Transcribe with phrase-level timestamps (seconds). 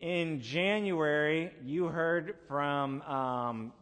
[0.00, 3.72] In January, you heard from um,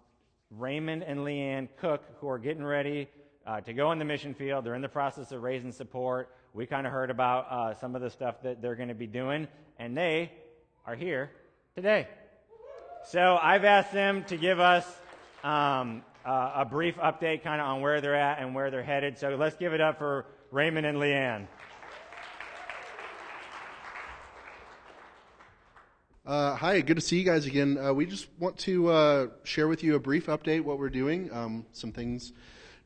[0.50, 3.08] Raymond and Leanne Cook, who are getting ready
[3.46, 4.64] uh, to go in the mission field.
[4.64, 6.28] They're in the process of raising support.
[6.54, 9.06] We kind of heard about uh, some of the stuff that they're going to be
[9.06, 9.46] doing,
[9.78, 10.32] and they
[10.84, 11.30] are here
[11.76, 12.08] today.
[13.06, 14.84] So I've asked them to give us
[15.44, 19.18] um, uh, a brief update kind of on where they're at and where they're headed.
[19.18, 21.46] So let's give it up for Raymond and Leanne.
[26.28, 27.78] Uh, hi, good to see you guys again.
[27.78, 31.32] Uh, we just want to uh, share with you a brief update what we're doing,
[31.32, 32.34] um, some things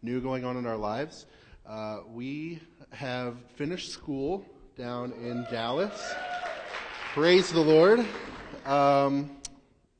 [0.00, 1.26] new going on in our lives.
[1.66, 2.60] Uh, we
[2.92, 4.46] have finished school
[4.78, 6.14] down in Dallas.
[7.14, 8.06] Praise the Lord.
[8.64, 9.36] Um,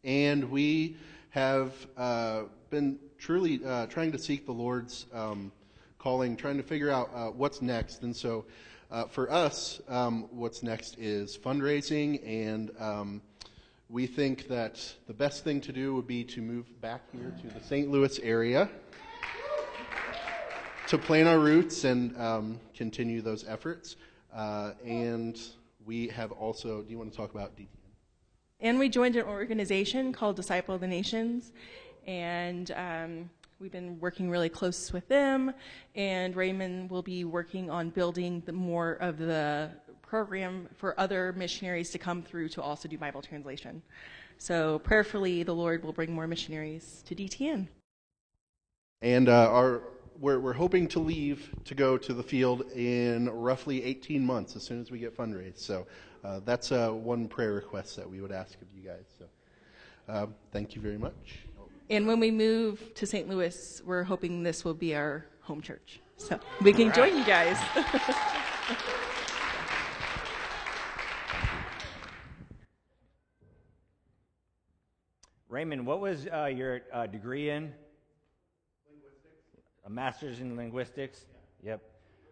[0.05, 0.97] and we
[1.31, 5.51] have uh, been truly uh, trying to seek the Lord's um,
[5.99, 8.05] calling, trying to figure out what's next.
[8.05, 8.45] And so
[9.11, 13.21] for us, um, what's next is fundraising and um,
[13.93, 17.47] we think that the best thing to do would be to move back here to
[17.49, 17.91] the St.
[17.91, 18.71] Louis area
[20.89, 23.97] to plant our roots and um, continue those efforts.
[24.35, 25.39] Uh, and
[25.85, 27.67] we have also, do you want to talk about DTN?
[28.61, 31.53] And we joined an organization called Disciple of the Nations.
[32.07, 35.53] And um, we've been working really close with them.
[35.95, 39.71] And Raymond will be working on building more of the
[40.13, 43.81] program for other missionaries to come through to also do Bible translation.
[44.37, 47.67] So prayerfully, the Lord will bring more missionaries to DTN.
[49.01, 49.81] And uh, our,
[50.21, 54.63] we're, we're hoping to leave to go to the field in roughly 18 months as
[54.63, 55.61] soon as we get fundraised.
[55.61, 55.87] So
[56.23, 59.07] uh, that's uh, one prayer request that we would ask of you guys.
[59.19, 59.25] So
[60.11, 61.39] uh, thank you very much.
[61.89, 63.31] And when we move to St.
[63.31, 66.01] Louis, we're hoping this will be our home church.
[66.19, 67.57] So we can join you guys.
[75.63, 77.73] Raymond, what was uh, your uh, degree in?
[78.91, 79.63] Linguistics.
[79.87, 81.25] A master's in linguistics?
[81.63, 81.71] Yeah.
[81.71, 81.83] Yep.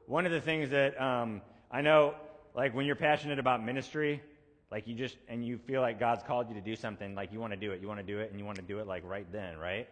[0.06, 1.40] One of the things that um,
[1.70, 2.16] I know,
[2.56, 4.20] like when you're passionate about ministry,
[4.72, 7.38] like you just, and you feel like God's called you to do something, like you
[7.38, 8.88] want to do it, you want to do it, and you want to do it
[8.88, 9.86] like right then, right?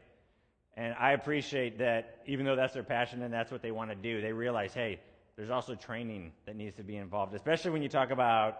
[0.76, 3.96] And I appreciate that even though that's their passion and that's what they want to
[3.96, 4.98] do, they realize, hey,
[5.36, 8.58] there's also training that needs to be involved, especially when you talk about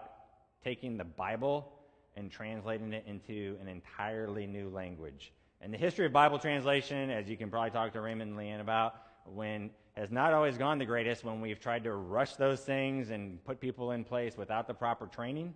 [0.63, 1.69] taking the Bible
[2.19, 5.31] and translating it into an entirely new language.
[5.61, 8.61] And the history of Bible translation, as you can probably talk to Raymond and Leanne
[8.61, 13.09] about, when has not always gone the greatest when we've tried to rush those things
[13.09, 15.53] and put people in place without the proper training.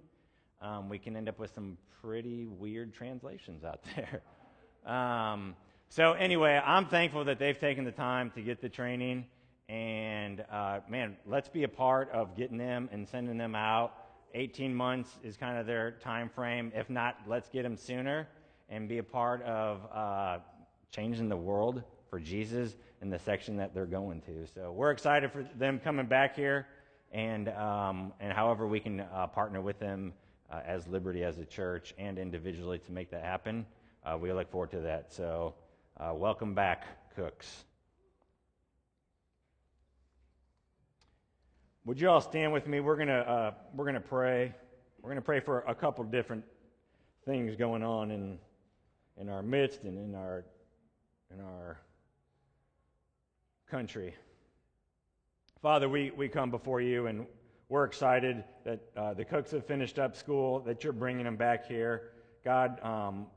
[0.62, 4.22] Um, we can end up with some pretty weird translations out there.
[4.92, 5.56] Um,
[5.90, 9.26] so anyway, I'm thankful that they've taken the time to get the training,
[9.70, 13.94] and uh, man, let's be a part of getting them and sending them out
[14.34, 16.72] 18 months is kind of their time frame.
[16.76, 18.28] If not, let's get them sooner
[18.70, 20.40] and be a part of uh,
[20.92, 24.48] changing the world for Jesus in the section that they're going to.
[24.54, 26.68] So we're excited for them coming back here,
[27.12, 30.14] and um, and however we can uh, partner with them
[30.52, 33.66] uh, as Liberty as a church and individually to make that happen.
[34.06, 35.14] Uh, we look forward to that.
[35.14, 35.56] So
[35.98, 36.86] uh, welcome back,
[37.16, 37.66] Cooks.
[41.86, 42.80] Would you all stand with me?
[42.80, 44.54] We're gonna uh, we're gonna pray.
[45.02, 46.46] We're gonna pray for a couple different
[47.26, 48.40] things going on in
[49.18, 50.46] in our midst and in our
[51.34, 51.82] in our
[53.70, 54.14] country.
[55.62, 57.26] Father, we, we come before you and
[57.68, 61.68] we're excited that uh, the cooks have finished up school, that you're bringing them back
[61.68, 62.12] here.
[62.46, 63.28] God, um,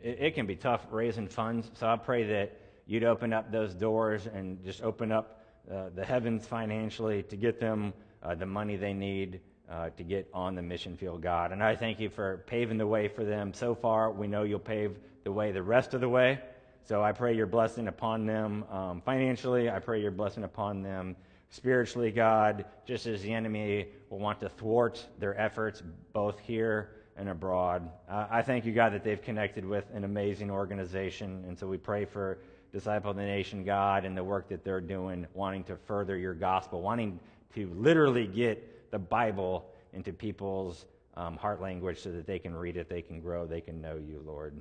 [0.00, 3.74] it, it can be tough raising funds, so I pray that you'd open up those
[3.74, 5.37] doors and just open up
[5.70, 7.92] uh, the heavens financially to get them
[8.22, 9.40] uh, the money they need
[9.70, 11.52] uh, to get on the mission field, God.
[11.52, 14.10] And I thank you for paving the way for them so far.
[14.10, 16.40] We know you'll pave the way the rest of the way.
[16.84, 19.68] So I pray your blessing upon them um, financially.
[19.68, 21.16] I pray your blessing upon them
[21.50, 27.28] spiritually, God, just as the enemy will want to thwart their efforts both here and
[27.28, 27.90] abroad.
[28.08, 31.44] Uh, I thank you, God, that they've connected with an amazing organization.
[31.46, 32.38] And so we pray for
[32.72, 36.34] Disciple of the Nation God and the work that they're doing, wanting to further your
[36.34, 37.18] gospel, wanting
[37.54, 40.86] to literally get the Bible into people's
[41.16, 43.96] um, heart language so that they can read it, they can grow, they can know
[43.96, 44.60] you, Lord.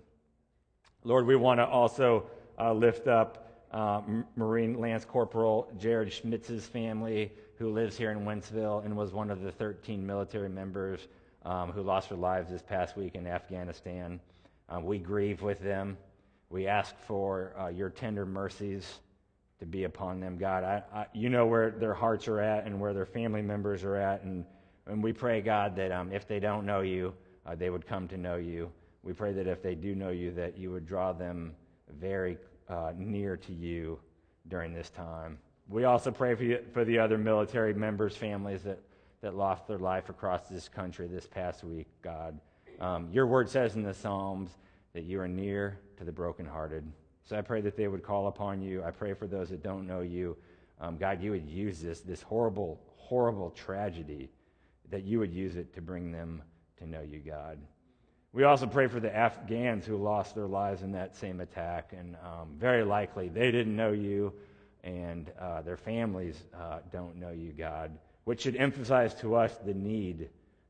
[1.03, 2.25] Lord, we want to also
[2.59, 4.01] uh, lift up uh,
[4.35, 9.41] Marine Lance Corporal Jared Schmitz's family, who lives here in Wentzville and was one of
[9.41, 11.07] the 13 military members
[11.45, 14.19] um, who lost their lives this past week in Afghanistan.
[14.69, 15.97] Uh, we grieve with them.
[16.49, 18.99] We ask for uh, your tender mercies
[19.59, 20.63] to be upon them, God.
[20.63, 23.95] I, I, you know where their hearts are at and where their family members are
[23.95, 24.23] at.
[24.23, 24.45] And,
[24.85, 27.13] and we pray, God, that um, if they don't know you,
[27.45, 28.71] uh, they would come to know you.
[29.03, 31.55] We pray that if they do know you, that you would draw them
[31.99, 32.37] very
[32.69, 33.99] uh, near to you
[34.47, 35.37] during this time.
[35.69, 38.79] We also pray for, you, for the other military members' families that,
[39.21, 42.39] that lost their life across this country this past week, God.
[42.79, 44.51] Um, your word says in the Psalms
[44.97, 46.83] that you are near to the brokenhearted.
[47.23, 48.83] So I pray that they would call upon you.
[48.83, 50.35] I pray for those that don't know you.
[50.81, 54.31] Um, God, you would use this, this horrible, horrible tragedy,
[54.89, 56.41] that you would use it to bring them
[56.79, 57.59] to know you, God.
[58.33, 62.15] We also pray for the Afghans who lost their lives in that same attack, and
[62.15, 64.33] um, very likely they didn't know you,
[64.83, 67.91] and uh, their families uh, don't know you, God,
[68.23, 70.29] which should emphasize to us the need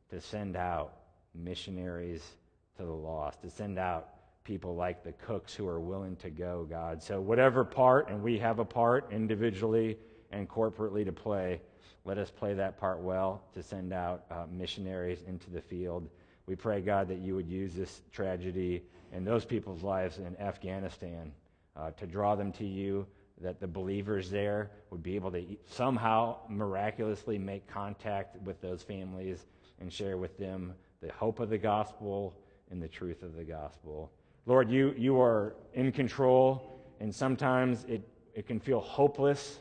[0.09, 0.95] to send out
[1.33, 2.29] missionaries
[2.75, 4.09] to the lost, to send out
[4.47, 7.03] people like the cooks who are willing to go, God.
[7.03, 9.97] So, whatever part, and we have a part individually
[10.31, 11.61] and corporately to play,
[12.05, 16.07] let us play that part well to send out uh, missionaries into the field.
[16.45, 21.33] We pray, God, that you would use this tragedy and those people's lives in Afghanistan
[21.75, 23.05] uh, to draw them to you,
[23.41, 29.45] that the believers there would be able to somehow miraculously make contact with those families
[29.81, 32.33] and share with them the hope of the gospel
[32.71, 34.09] and the truth of the gospel.
[34.47, 38.01] Lord, you, you are in control, and sometimes it,
[38.33, 39.59] it can feel hopeless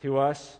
[0.00, 0.56] to us,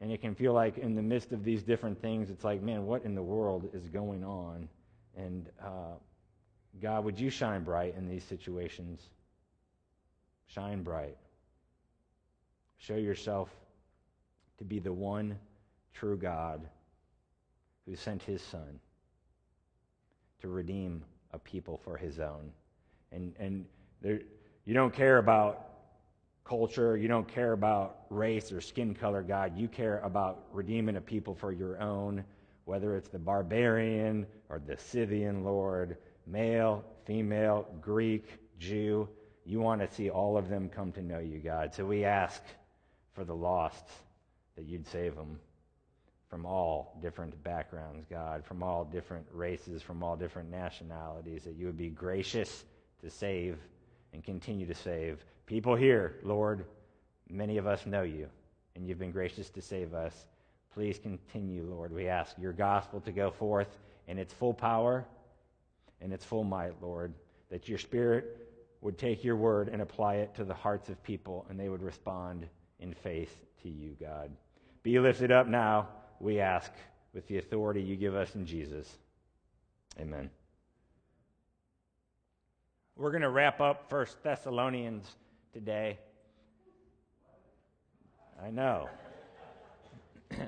[0.00, 2.84] and it can feel like in the midst of these different things, it's like, man,
[2.84, 4.68] what in the world is going on?
[5.16, 5.94] And uh,
[6.82, 9.08] God, would you shine bright in these situations?
[10.48, 11.16] Shine bright.
[12.78, 13.50] Show yourself
[14.58, 15.38] to be the one
[15.92, 16.68] true God
[17.86, 18.80] who sent his Son
[20.40, 22.50] to redeem a people for his own.
[23.14, 23.64] And, and
[24.02, 24.20] there,
[24.64, 25.68] you don't care about
[26.44, 29.56] culture, you don't care about race or skin color, God.
[29.56, 32.24] You care about redeeming a people for your own,
[32.64, 35.96] whether it's the barbarian or the Scythian Lord,
[36.26, 39.08] male, female, Greek, Jew.
[39.46, 41.74] You want to see all of them come to know you, God.
[41.74, 42.42] So we ask
[43.12, 43.86] for the lost
[44.56, 45.38] that you'd save them
[46.28, 51.66] from all different backgrounds, God, from all different races, from all different nationalities, that you
[51.66, 52.64] would be gracious
[53.04, 53.58] to save
[54.12, 55.24] and continue to save.
[55.46, 56.64] People here, Lord,
[57.28, 58.28] many of us know you,
[58.74, 60.26] and you've been gracious to save us.
[60.72, 61.92] Please continue, Lord.
[61.92, 63.68] We ask your gospel to go forth
[64.08, 65.04] in its full power
[66.00, 67.14] and its full might, Lord,
[67.50, 68.38] that your spirit
[68.80, 71.82] would take your word and apply it to the hearts of people, and they would
[71.82, 72.46] respond
[72.80, 74.30] in faith to you, God.
[74.82, 75.88] Be lifted up now,
[76.20, 76.70] we ask,
[77.14, 78.98] with the authority you give us in Jesus.
[79.98, 80.28] Amen.
[82.96, 85.04] We're going to wrap up First Thessalonians
[85.52, 85.98] today.
[88.40, 88.88] I know.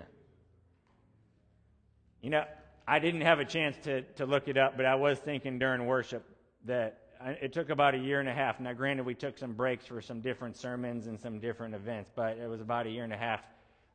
[2.23, 2.45] you know,
[2.87, 5.87] I didn't have a chance to, to look it up, but I was thinking during
[5.87, 6.25] worship
[6.67, 8.61] that it took about a year and a half.
[8.61, 12.39] Now, granted, we took some breaks for some different sermons and some different events, but
[12.39, 13.41] it was about a year and a half,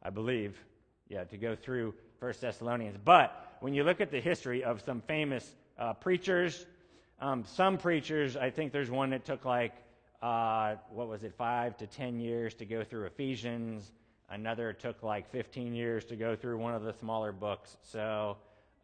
[0.03, 0.57] I believe,
[1.07, 2.97] yeah, to go through First Thessalonians.
[3.01, 6.65] But when you look at the history of some famous uh, preachers,
[7.21, 9.73] um, some preachers, I think there's one that took like,
[10.21, 13.91] uh, what was it, five to ten years to go through Ephesians.
[14.29, 17.75] Another took like 15 years to go through one of the smaller books.
[17.81, 18.37] So,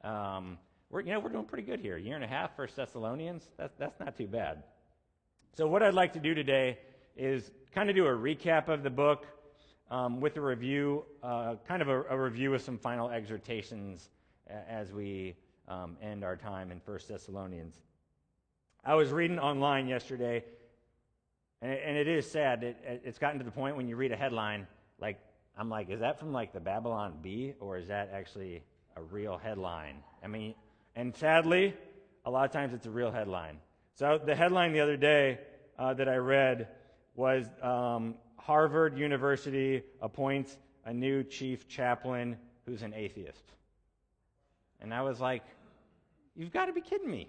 [0.03, 0.57] um,
[0.89, 1.95] we're, you know, we're doing pretty good here.
[1.95, 4.63] A year and a half for Thessalonians, that's, that's not too bad.
[5.53, 6.77] So, what I'd like to do today
[7.15, 9.25] is kind of do a recap of the book
[9.89, 14.09] um, with a review, uh, kind of a, a, review of some final exhortations
[14.69, 15.33] as we
[15.69, 17.75] um, end our time in First Thessalonians.
[18.87, 20.45] I was reading online yesterday,
[21.61, 22.63] and it, and it is sad.
[22.63, 24.65] It, it's gotten to the point when you read a headline,
[24.97, 25.19] like,
[25.57, 28.63] I'm like, is that from like the Babylon Bee, or is that actually
[28.95, 29.95] a real headline?
[30.23, 30.55] I mean,
[30.95, 31.73] and sadly,
[32.23, 33.57] a lot of times it's a real headline.
[33.95, 35.39] So the headline the other day
[35.77, 36.69] uh, that I read
[37.13, 43.51] was um, Harvard University appoints a new chief chaplain who's an atheist.
[44.79, 45.43] And I was like,
[46.37, 47.27] you've got to be kidding me.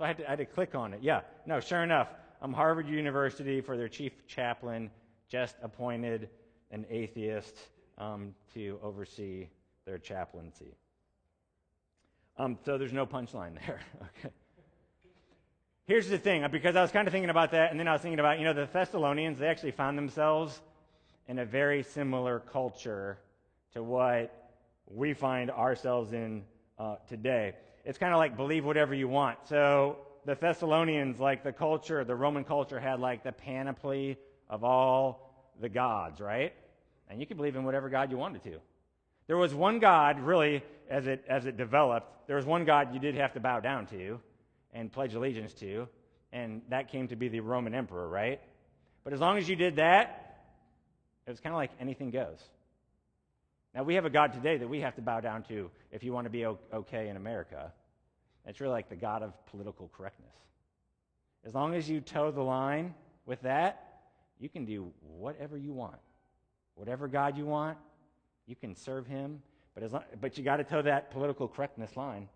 [0.00, 1.00] So I had, to, I had to click on it.
[1.02, 2.08] Yeah, no, sure enough,
[2.40, 4.90] I'm Harvard University, for their chief chaplain,
[5.28, 6.30] just appointed
[6.70, 7.54] an atheist
[7.98, 9.48] um, to oversee
[9.84, 10.74] their chaplaincy.
[12.38, 13.80] Um, so there's no punchline there.
[14.00, 14.34] okay.
[15.84, 18.00] Here's the thing, because I was kind of thinking about that, and then I was
[18.00, 20.62] thinking about, you know, the Thessalonians, they actually found themselves
[21.28, 23.18] in a very similar culture
[23.74, 24.50] to what
[24.86, 26.44] we find ourselves in
[26.78, 27.52] uh, today
[27.84, 29.38] it's kind of like believe whatever you want.
[29.48, 34.18] So the Thessalonians, like the culture, the Roman culture had like the panoply
[34.48, 36.52] of all the gods, right?
[37.08, 38.58] And you could believe in whatever God you wanted to.
[39.26, 43.00] There was one God, really, as it, as it developed, there was one God you
[43.00, 44.20] did have to bow down to
[44.72, 45.88] and pledge allegiance to,
[46.32, 48.40] and that came to be the Roman emperor, right?
[49.04, 50.42] But as long as you did that,
[51.26, 52.38] it was kind of like anything goes.
[53.74, 56.12] Now, we have a God today that we have to bow down to if you
[56.12, 57.72] want to be okay in America.
[58.46, 60.34] It's really like the God of political correctness.
[61.44, 62.94] As long as you toe the line
[63.26, 63.86] with that,
[64.40, 65.98] you can do whatever you want.
[66.74, 67.78] Whatever God you want,
[68.46, 69.40] you can serve him.
[69.74, 72.28] But, as long, but you got to toe that political correctness line.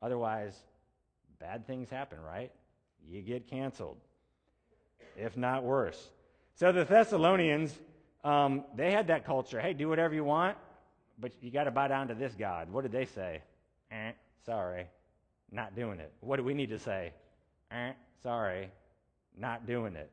[0.00, 0.56] Otherwise,
[1.38, 2.50] bad things happen, right?
[3.06, 3.98] You get canceled,
[5.16, 6.10] if not worse.
[6.54, 7.78] So the Thessalonians,
[8.24, 9.60] um, they had that culture.
[9.60, 10.56] Hey, do whatever you want,
[11.20, 12.70] but you got to bow down to this God.
[12.70, 13.42] What did they say?
[13.90, 14.12] Eh,
[14.46, 14.86] sorry,
[15.50, 16.12] not doing it.
[16.20, 17.12] What do we need to say?
[17.70, 18.70] Eh, sorry,
[19.36, 20.10] not doing it.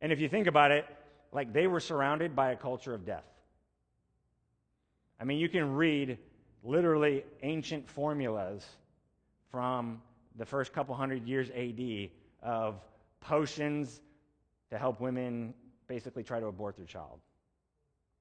[0.00, 0.84] And if you think about it,
[1.32, 3.24] like they were surrounded by a culture of death.
[5.20, 6.18] I mean, you can read
[6.62, 8.64] literally ancient formulas
[9.50, 10.00] from
[10.36, 12.10] the first couple hundred years AD
[12.42, 12.80] of
[13.20, 14.00] potions
[14.70, 15.54] to help women
[15.88, 17.18] basically try to abort their child.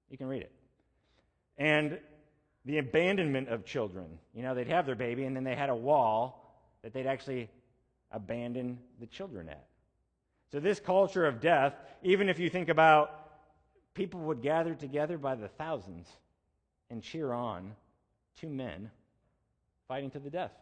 [0.09, 0.51] You can read it.
[1.57, 1.99] And
[2.67, 4.19] the abandonment of children.
[4.35, 7.49] You know, they'd have their baby, and then they had a wall that they'd actually
[8.11, 9.65] abandon the children at.
[10.51, 11.73] So, this culture of death,
[12.03, 13.11] even if you think about
[13.93, 16.07] people would gather together by the thousands
[16.89, 17.73] and cheer on
[18.39, 18.91] two men
[19.87, 20.53] fighting to the death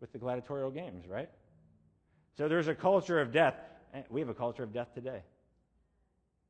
[0.00, 1.30] with the gladiatorial games, right?
[2.36, 3.54] So, there's a culture of death.
[4.10, 5.22] We have a culture of death today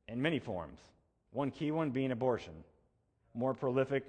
[0.07, 0.79] in many forms.
[1.31, 2.53] One key one being abortion,
[3.35, 4.05] more prolific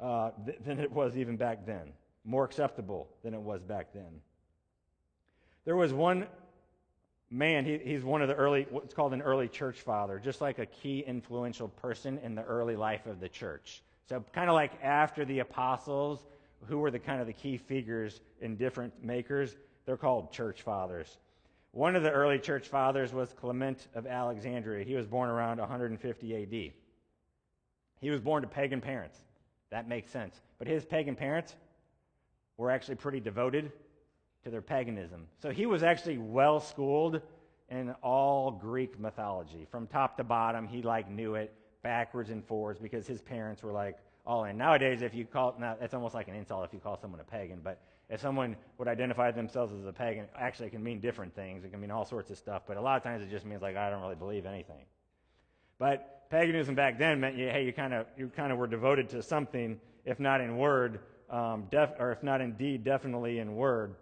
[0.00, 1.92] uh, th- than it was even back then,
[2.24, 4.20] more acceptable than it was back then.
[5.64, 6.26] There was one
[7.30, 10.58] man, he, he's one of the early, what's called an early church father, just like
[10.58, 13.82] a key influential person in the early life of the church.
[14.08, 16.24] So, kind of like after the apostles,
[16.68, 19.56] who were the kind of the key figures in different makers,
[19.86, 21.18] they're called church fathers.
[21.72, 24.84] One of the early church fathers was Clement of Alexandria.
[24.84, 26.72] He was born around 150 AD.
[28.00, 29.18] He was born to pagan parents.
[29.70, 30.40] That makes sense.
[30.58, 31.54] But his pagan parents
[32.56, 33.72] were actually pretty devoted
[34.44, 35.26] to their paganism.
[35.40, 37.20] So he was actually well schooled
[37.70, 39.66] in all Greek mythology.
[39.70, 43.72] From top to bottom, he like knew it backwards and forwards because his parents were
[43.72, 44.56] like all in.
[44.56, 47.24] Nowadays, if you call, now it's almost like an insult if you call someone a
[47.24, 51.34] pagan, but if someone would identify themselves as a pagan, actually it can mean different
[51.34, 51.64] things.
[51.64, 53.62] It can mean all sorts of stuff, but a lot of times it just means
[53.62, 54.84] like I don't really believe anything.
[55.78, 59.08] But paganism back then meant you, hey, you kind of you kind of were devoted
[59.10, 61.00] to something, if not in word,
[61.30, 63.94] um, def, or if not in deed, definitely in word.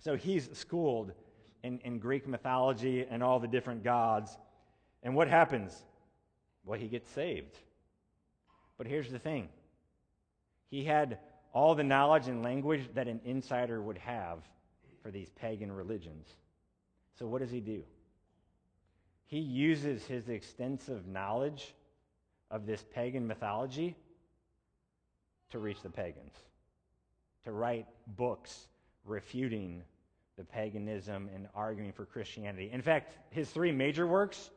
[0.00, 1.12] So he's schooled
[1.62, 4.36] in, in Greek mythology and all the different gods.
[5.02, 5.84] And what happens?
[6.64, 7.58] Well, he gets saved.
[8.76, 9.48] But here's the thing
[10.70, 11.18] he had
[11.52, 14.38] all the knowledge and language that an insider would have
[15.02, 16.28] for these pagan religions.
[17.18, 17.82] So, what does he do?
[19.28, 21.74] He uses his extensive knowledge
[22.50, 23.94] of this pagan mythology
[25.50, 26.32] to reach the pagans,
[27.44, 28.68] to write books
[29.04, 29.82] refuting
[30.38, 32.70] the paganism and arguing for Christianity.
[32.72, 34.50] In fact, his three major works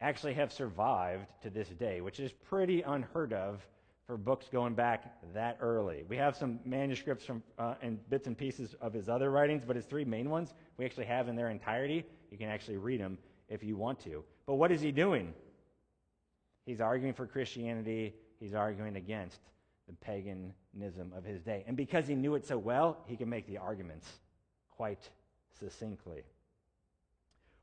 [0.00, 3.60] actually have survived to this day, which is pretty unheard of
[4.06, 6.04] for books going back that early.
[6.08, 9.74] We have some manuscripts from uh, and bits and pieces of his other writings, but
[9.74, 12.04] his three main ones we actually have in their entirety.
[12.30, 13.18] You can actually read them
[13.50, 14.24] if you want to.
[14.46, 15.34] But what is he doing?
[16.64, 18.14] He's arguing for Christianity.
[18.38, 19.40] He's arguing against
[19.86, 21.64] the paganism of his day.
[21.66, 24.08] And because he knew it so well, he can make the arguments
[24.70, 25.10] quite
[25.58, 26.22] succinctly.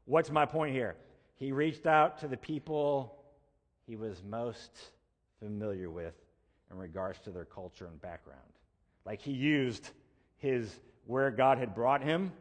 [0.05, 0.95] What's my point here?
[1.35, 3.15] He reached out to the people
[3.85, 4.71] he was most
[5.39, 6.13] familiar with
[6.69, 8.41] in regards to their culture and background.
[9.05, 9.89] Like he used
[10.37, 10.69] his
[11.05, 12.31] where God had brought him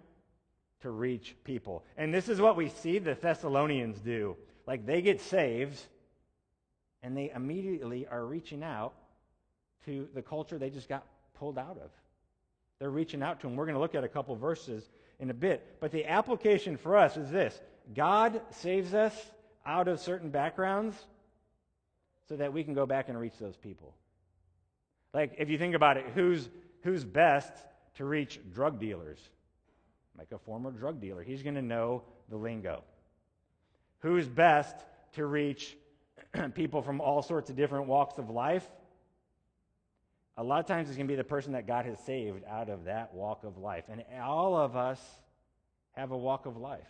[0.83, 1.85] to reach people.
[1.97, 4.37] And this is what we see the Thessalonians do.
[4.66, 5.80] Like they get saved
[7.02, 8.95] and they immediately are reaching out
[9.85, 11.04] to the culture they just got
[11.35, 11.90] pulled out of.
[12.78, 13.56] They're reaching out to them.
[13.56, 15.76] We're going to look at a couple verses in a bit.
[15.80, 17.59] But the application for us is this
[17.95, 19.14] God saves us
[19.64, 20.97] out of certain backgrounds
[22.28, 23.95] so that we can go back and reach those people.
[25.14, 26.49] Like, if you think about it, who's,
[26.83, 27.52] who's best
[27.95, 29.18] to reach drug dealers?
[30.19, 31.23] Like a former drug dealer.
[31.23, 32.83] He's going to know the lingo.
[34.01, 34.77] Who's best
[35.15, 35.77] to reach
[36.55, 38.67] people from all sorts of different walks of life?
[40.39, 42.69] A lot of times it's going to be the person that God has saved out
[42.69, 43.85] of that walk of life.
[43.89, 45.01] And all of us
[45.93, 46.87] have a walk of life.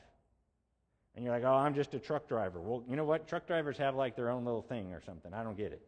[1.15, 2.61] And you're like, oh, I'm just a truck driver.
[2.61, 3.27] Well, you know what?
[3.27, 5.33] Truck drivers have like their own little thing or something.
[5.33, 5.83] I don't get it.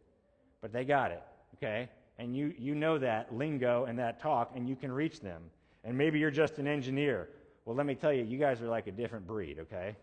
[0.61, 1.21] but they got it,
[1.55, 1.89] okay?
[2.17, 5.41] And you, you know that lingo and that talk, and you can reach them.
[5.83, 7.29] And maybe you're just an engineer.
[7.65, 9.95] Well, let me tell you, you guys are like a different breed, okay?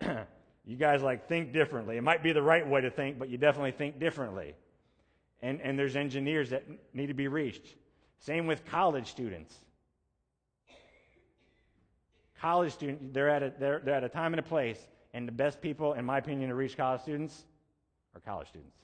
[0.66, 1.96] you guys like think differently.
[1.96, 4.54] It might be the right way to think, but you definitely think differently.
[5.42, 7.74] And, and there's engineers that need to be reached.
[8.20, 9.54] Same with college students.
[12.40, 14.78] College students, they're at a, they're, they're at a time and a place,
[15.12, 17.44] and the best people, in my opinion, to reach college students
[18.14, 18.76] are college students.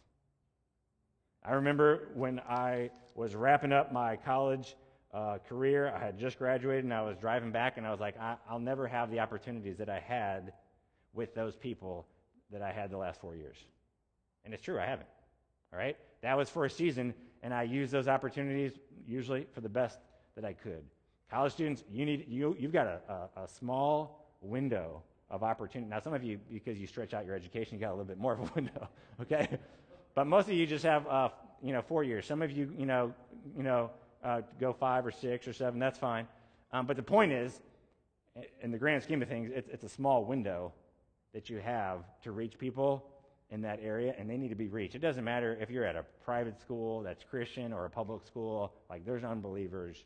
[1.45, 4.75] I remember when I was wrapping up my college
[5.15, 8.19] uh, career, I had just graduated, and I was driving back, and I was like,
[8.19, 10.53] I, I'll never have the opportunities that I had
[11.13, 12.07] with those people
[12.51, 13.57] that I had the last four years.
[14.45, 15.09] And it's true, I haven't.
[15.73, 15.97] All right?
[16.23, 18.73] That was for a season, and I used those opportunities
[19.07, 19.99] usually for the best
[20.35, 20.83] that I could.
[21.31, 25.89] College students, you need you you've got a, a, a small window of opportunity.
[25.89, 28.19] Now, some of you, because you stretch out your education, you got a little bit
[28.19, 28.89] more of a window,
[29.23, 29.59] okay?
[30.15, 31.29] But most of you just have, uh,
[31.63, 32.27] you know, four years.
[32.27, 33.13] Some of you, you know,
[33.57, 33.91] you know,
[34.25, 35.79] uh, go five or six or seven.
[35.79, 36.27] That's fine.
[36.73, 37.61] Um, but the point is,
[38.63, 40.73] in the grand scheme of things, it's, it's a small window
[41.33, 43.05] that you have to reach people
[43.51, 44.95] in that area, and they need to be reached.
[44.95, 48.73] It doesn't matter if you're at a private school that's Christian or a public school.
[48.89, 50.05] Like there's unbelievers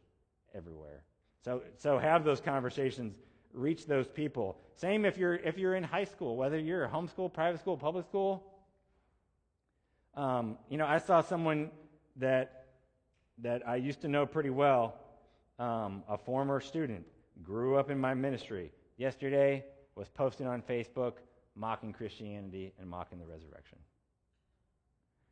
[0.54, 1.04] everywhere.
[1.44, 3.16] So, so have those conversations.
[3.54, 4.58] Reach those people.
[4.74, 8.04] Same if you're if you're in high school, whether you're a homeschool, private school, public
[8.04, 8.44] school.
[10.14, 11.70] Um, you know, I saw someone
[12.16, 12.57] that
[13.42, 14.94] that I used to know pretty well,
[15.58, 17.04] um, a former student,
[17.42, 18.72] grew up in my ministry.
[18.96, 19.64] Yesterday
[19.94, 21.14] was posting on Facebook
[21.54, 23.78] mocking Christianity and mocking the resurrection.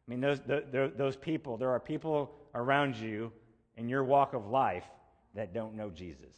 [0.06, 3.32] I mean, those, the, those people, there are people around you
[3.76, 4.84] in your walk of life
[5.34, 6.34] that don't know Jesus.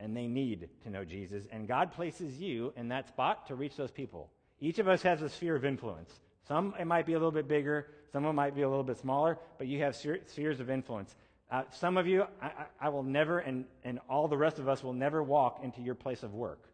[0.00, 1.46] And they need to know Jesus.
[1.50, 4.30] And God places you in that spot to reach those people.
[4.60, 6.12] Each of us has a sphere of influence.
[6.46, 8.84] Some it might be a little bit bigger, some of it might be a little
[8.84, 11.14] bit smaller, but you have spheres of influence.
[11.50, 14.82] Uh, some of you, I, I, will never, and, and all the rest of us
[14.82, 16.64] will never walk into your place of work.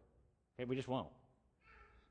[0.55, 1.09] Okay, we just won't.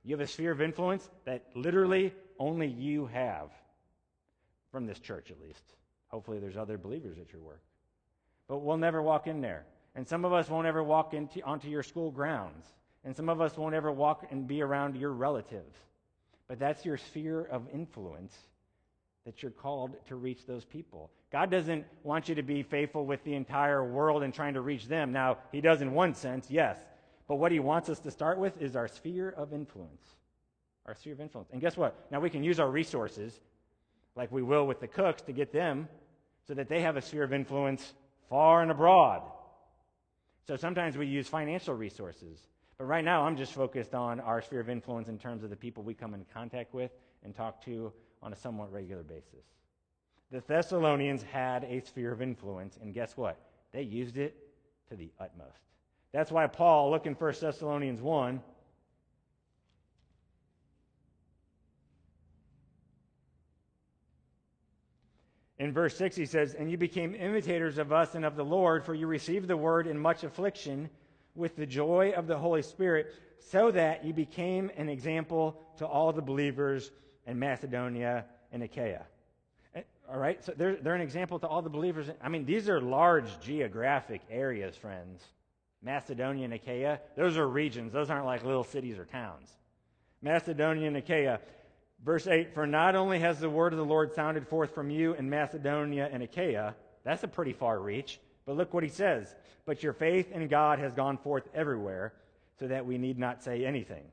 [0.04, 3.50] You have a sphere of influence that literally only you have
[4.70, 5.62] from this church, at least.
[6.08, 7.62] Hopefully, there's other believers at your work.
[8.48, 9.64] But we'll never walk in there.
[9.94, 12.66] And some of us won't ever walk into, onto your school grounds.
[13.04, 15.76] And some of us won't ever walk and be around your relatives.
[16.48, 18.36] But that's your sphere of influence
[19.24, 21.10] that you're called to reach those people.
[21.30, 24.86] God doesn't want you to be faithful with the entire world and trying to reach
[24.86, 25.12] them.
[25.12, 26.76] Now, He does in one sense, yes.
[27.32, 30.04] But what he wants us to start with is our sphere of influence.
[30.84, 31.50] Our sphere of influence.
[31.52, 32.06] And guess what?
[32.10, 33.40] Now we can use our resources,
[34.16, 35.88] like we will with the cooks, to get them
[36.46, 37.94] so that they have a sphere of influence
[38.28, 39.22] far and abroad.
[40.46, 42.38] So sometimes we use financial resources.
[42.76, 45.56] But right now, I'm just focused on our sphere of influence in terms of the
[45.56, 46.90] people we come in contact with
[47.24, 49.44] and talk to on a somewhat regular basis.
[50.30, 53.38] The Thessalonians had a sphere of influence, and guess what?
[53.72, 54.36] They used it
[54.88, 55.58] to the utmost.
[56.12, 58.40] That's why Paul, look in 1 Thessalonians 1,
[65.62, 68.84] In verse 6, he says, And you became imitators of us and of the Lord,
[68.84, 70.90] for you received the word in much affliction
[71.36, 76.12] with the joy of the Holy Spirit, so that you became an example to all
[76.12, 76.90] the believers
[77.26, 79.02] in Macedonia and Achaia.
[80.10, 80.44] All right?
[80.44, 82.06] So they're, they're an example to all the believers.
[82.22, 85.22] I mean, these are large geographic areas, friends.
[85.82, 87.92] Macedonia and Achaia, those are regions.
[87.92, 89.50] Those aren't like little cities or towns.
[90.20, 91.40] Macedonia and Achaia.
[92.04, 95.14] Verse 8 For not only has the word of the Lord sounded forth from you
[95.14, 99.34] in Macedonia and Achaia, that's a pretty far reach, but look what he says.
[99.66, 102.12] But your faith in God has gone forth everywhere,
[102.58, 104.04] so that we need not say anything.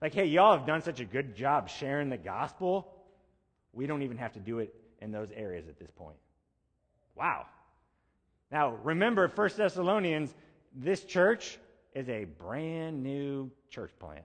[0.00, 2.92] Like, hey, y'all have done such a good job sharing the gospel.
[3.72, 6.16] We don't even have to do it in those areas at this point.
[7.16, 7.46] Wow.
[8.50, 10.34] Now, remember, 1 Thessalonians,
[10.74, 11.58] this church
[11.94, 14.24] is a brand new church plant.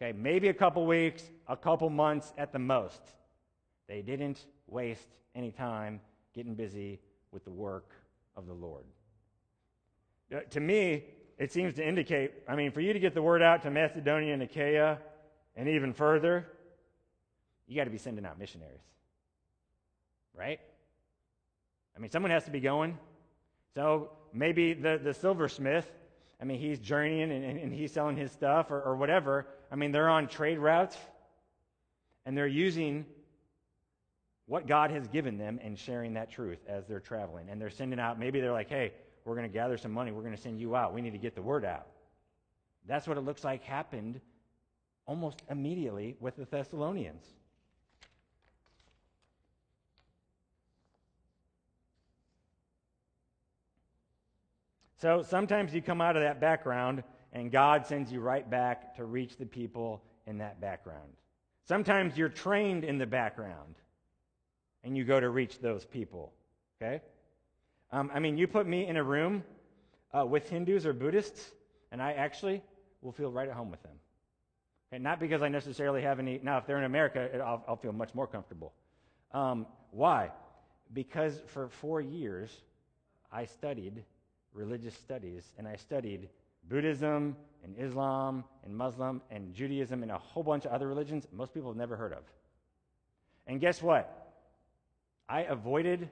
[0.00, 3.00] Okay, maybe a couple weeks, a couple months at the most.
[3.88, 6.00] They didn't waste any time
[6.34, 7.00] getting busy
[7.32, 7.90] with the work
[8.36, 8.84] of the Lord.
[10.34, 11.04] Uh, to me,
[11.40, 14.34] it seems to indicate, I mean, for you to get the word out to Macedonia
[14.34, 14.98] and Achaia
[15.56, 16.46] and even further,
[17.66, 18.82] you got to be sending out missionaries.
[20.36, 20.60] Right?
[21.96, 22.98] I mean, someone has to be going.
[23.74, 25.90] So maybe the, the silversmith,
[26.42, 29.46] I mean, he's journeying and, and he's selling his stuff or, or whatever.
[29.72, 30.98] I mean, they're on trade routes
[32.26, 33.06] and they're using
[34.44, 37.48] what God has given them and sharing that truth as they're traveling.
[37.48, 38.92] And they're sending out, maybe they're like, hey,
[39.30, 40.10] we're going to gather some money.
[40.10, 40.92] We're going to send you out.
[40.92, 41.86] We need to get the word out.
[42.88, 44.20] That's what it looks like happened
[45.06, 47.24] almost immediately with the Thessalonians.
[55.00, 59.04] So sometimes you come out of that background and God sends you right back to
[59.04, 61.12] reach the people in that background.
[61.68, 63.76] Sometimes you're trained in the background
[64.82, 66.32] and you go to reach those people.
[66.82, 67.00] Okay?
[67.92, 69.42] Um, I mean, you put me in a room
[70.12, 71.50] uh, with Hindus or Buddhists,
[71.90, 72.62] and I actually
[73.02, 73.94] will feel right at home with them.
[74.92, 75.02] Okay?
[75.02, 76.40] Not because I necessarily have any.
[76.42, 78.72] Now, if they're in America, it, I'll, I'll, feel much more comfortable.
[79.32, 80.30] Um, why?
[80.92, 82.50] Because for four years,
[83.32, 84.04] I studied
[84.52, 86.28] religious studies, and I studied
[86.68, 91.54] Buddhism and Islam and Muslim and Judaism and a whole bunch of other religions most
[91.54, 92.22] people have never heard of.
[93.46, 94.34] And guess what?
[95.28, 96.08] I avoided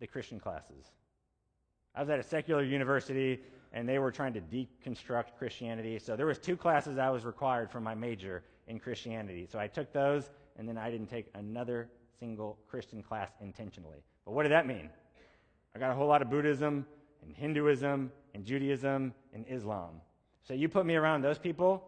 [0.00, 0.90] the Christian classes.
[1.94, 3.40] I was at a secular university
[3.72, 5.98] and they were trying to deconstruct Christianity.
[5.98, 9.46] So there was two classes I was required for my major in Christianity.
[9.50, 14.02] So I took those and then I didn't take another single Christian class intentionally.
[14.24, 14.90] But what did that mean?
[15.74, 16.86] I got a whole lot of Buddhism
[17.22, 20.00] and Hinduism and Judaism and Islam.
[20.42, 21.82] So you put me around those people,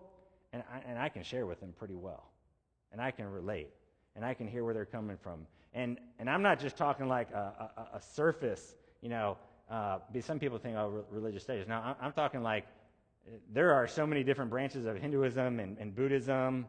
[0.52, 2.30] and I, and I can share with them pretty well.
[2.92, 3.70] And I can relate.
[4.16, 5.46] And I can hear where they're coming from.
[5.74, 9.36] And, and I'm not just talking like a, a, a surface, you know,
[9.70, 11.66] uh, some people think, oh, religious studies.
[11.68, 12.66] Now, I'm, talking like
[13.52, 16.66] there are so many different branches of Hinduism and, and Buddhism.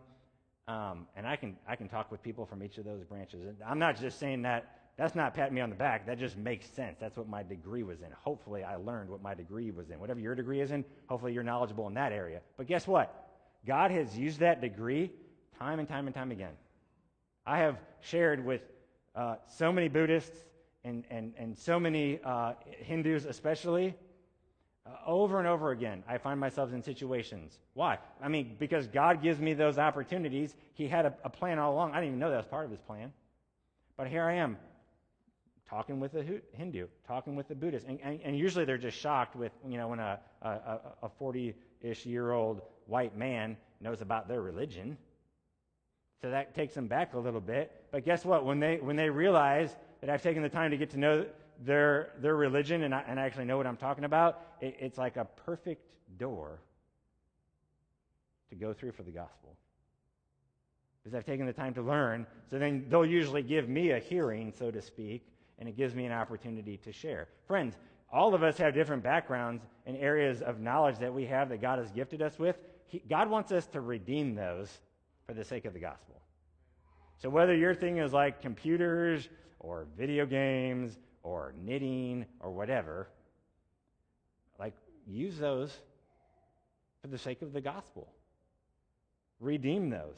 [0.67, 3.41] Um, and I can, I can talk with people from each of those branches.
[3.65, 6.05] I'm not just saying that that's not patting me on the back.
[6.07, 6.97] That just makes sense.
[6.99, 8.09] That's what my degree was in.
[8.21, 9.99] Hopefully, I learned what my degree was in.
[9.99, 12.41] Whatever your degree is in, hopefully, you're knowledgeable in that area.
[12.57, 13.29] But guess what?
[13.65, 15.11] God has used that degree
[15.57, 16.51] time and time and time again.
[17.45, 18.61] I have shared with
[19.15, 20.37] uh, so many Buddhists
[20.83, 23.95] and, and, and so many uh, Hindus, especially,
[24.85, 26.03] uh, over and over again.
[26.07, 27.57] I find myself in situations.
[27.73, 27.97] Why?
[28.21, 30.55] I mean, because God gives me those opportunities.
[30.73, 31.91] He had a, a plan all along.
[31.91, 33.11] I didn't even know that was part of His plan.
[33.97, 34.57] But here I am,
[35.69, 37.85] talking with a Hindu, talking with a Buddhist.
[37.85, 42.05] And, and, and usually they're just shocked with, you know, when a, a 40 ish
[42.05, 44.97] year old white man knows about their religion.
[46.21, 47.78] So that takes them back a little bit.
[47.91, 48.45] But guess what?
[48.45, 51.25] When they, when they realize that I've taken the time to get to know
[51.65, 54.97] their, their religion and I, and I actually know what I'm talking about, it, it's
[54.97, 55.83] like a perfect
[56.17, 56.59] door
[58.49, 59.55] to go through for the gospel.
[61.03, 62.27] Because I've taken the time to learn.
[62.49, 66.05] So then they'll usually give me a hearing, so to speak, and it gives me
[66.05, 67.27] an opportunity to share.
[67.47, 67.75] Friends,
[68.11, 71.79] all of us have different backgrounds and areas of knowledge that we have that God
[71.79, 72.57] has gifted us with.
[72.85, 74.69] He, God wants us to redeem those
[75.25, 76.19] for the sake of the gospel.
[77.21, 79.27] So whether your thing is like computers
[79.59, 83.09] or video games or knitting or whatever,
[84.57, 84.73] like
[85.05, 85.77] use those
[87.01, 88.07] for the sake of the gospel.
[89.39, 90.17] Redeem those.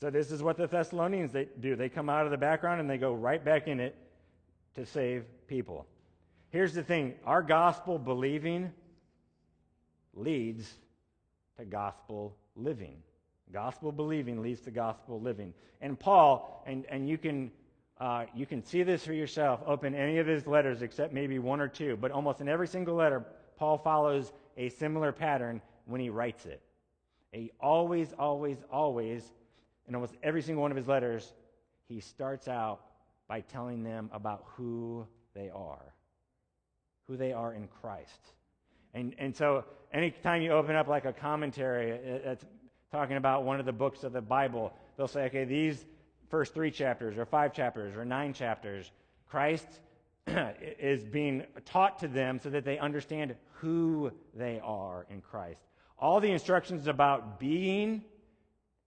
[0.00, 1.76] So this is what the Thessalonians they do.
[1.76, 3.96] They come out of the background and they go right back in it
[4.74, 5.86] to save people.
[6.50, 8.72] Here's the thing, our gospel believing
[10.14, 10.72] leads
[11.56, 13.02] to gospel living.
[13.54, 15.54] Gospel believing leads to gospel living.
[15.80, 17.52] And Paul, and, and you can
[18.00, 19.60] uh, you can see this for yourself.
[19.64, 22.96] Open any of his letters except maybe one or two, but almost in every single
[22.96, 23.24] letter,
[23.56, 26.60] Paul follows a similar pattern when he writes it.
[27.30, 29.22] He always, always, always
[29.86, 31.32] in almost every single one of his letters,
[31.86, 32.80] he starts out
[33.28, 35.94] by telling them about who they are,
[37.06, 38.32] who they are in Christ.
[38.94, 42.44] And, and so anytime you open up like a commentary that's
[42.94, 45.84] talking about one of the books of the Bible, they'll say, okay, these
[46.30, 48.88] first three chapters or five chapters or nine chapters,
[49.28, 49.66] Christ
[50.78, 55.60] is being taught to them so that they understand who they are in Christ.
[55.98, 58.04] All the instructions about being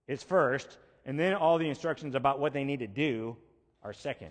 [0.06, 3.36] is first, and then all the instructions about what they need to do
[3.82, 4.30] are second.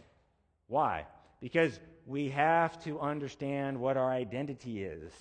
[0.65, 1.05] Why?
[1.39, 5.13] Because we have to understand what our identity is.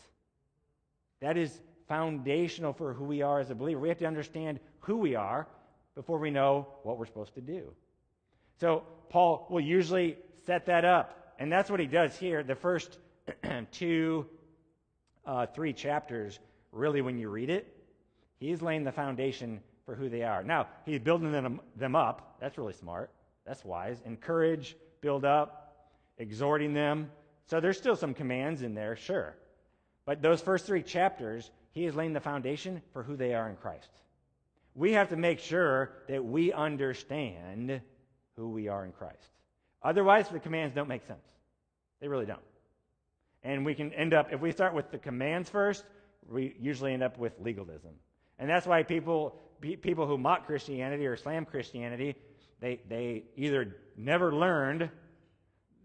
[1.20, 3.80] That is foundational for who we are as a believer.
[3.80, 5.46] We have to understand who we are
[5.94, 7.72] before we know what we're supposed to do.
[8.60, 11.34] So, Paul will usually set that up.
[11.38, 12.42] And that's what he does here.
[12.42, 12.98] The first
[13.72, 14.26] two,
[15.26, 16.38] uh, three chapters,
[16.72, 17.66] really, when you read it,
[18.38, 20.42] he's laying the foundation for who they are.
[20.42, 22.36] Now, he's building them, them up.
[22.40, 23.10] That's really smart.
[23.46, 24.00] That's wise.
[24.04, 27.10] Encourage, build up, exhorting them.
[27.46, 29.36] So there's still some commands in there, sure.
[30.04, 33.56] But those first three chapters, he is laying the foundation for who they are in
[33.56, 33.90] Christ.
[34.74, 37.82] We have to make sure that we understand
[38.34, 39.28] who we are in Christ.
[39.82, 41.20] Otherwise, the commands don't make sense.
[42.00, 42.40] They really don't.
[43.44, 45.84] And we can end up, if we start with the commands first,
[46.26, 47.92] we usually end up with legalism.
[48.38, 52.16] And that's why people people who mock Christianity or slam Christianity,
[52.58, 54.88] they, they either never learned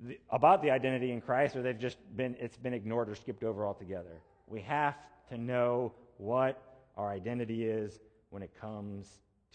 [0.02, 3.44] the, about the identity in Christ, or they've just been it's been ignored or skipped
[3.44, 4.22] over altogether.
[4.48, 4.96] We have
[5.32, 6.62] to know what
[6.98, 9.08] our identity is when it comes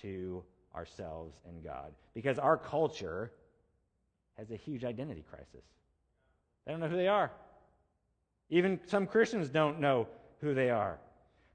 [0.02, 0.42] to
[0.74, 3.30] ourselves and God, because our culture
[4.36, 5.64] has a huge identity crisis.
[6.64, 7.30] They don't know who they are.
[8.50, 10.08] Even some Christians don't know
[10.40, 10.98] who they are.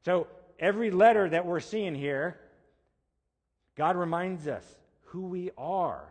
[0.05, 0.27] So
[0.59, 2.39] every letter that we're seeing here,
[3.75, 4.65] God reminds us
[5.05, 6.03] who we are.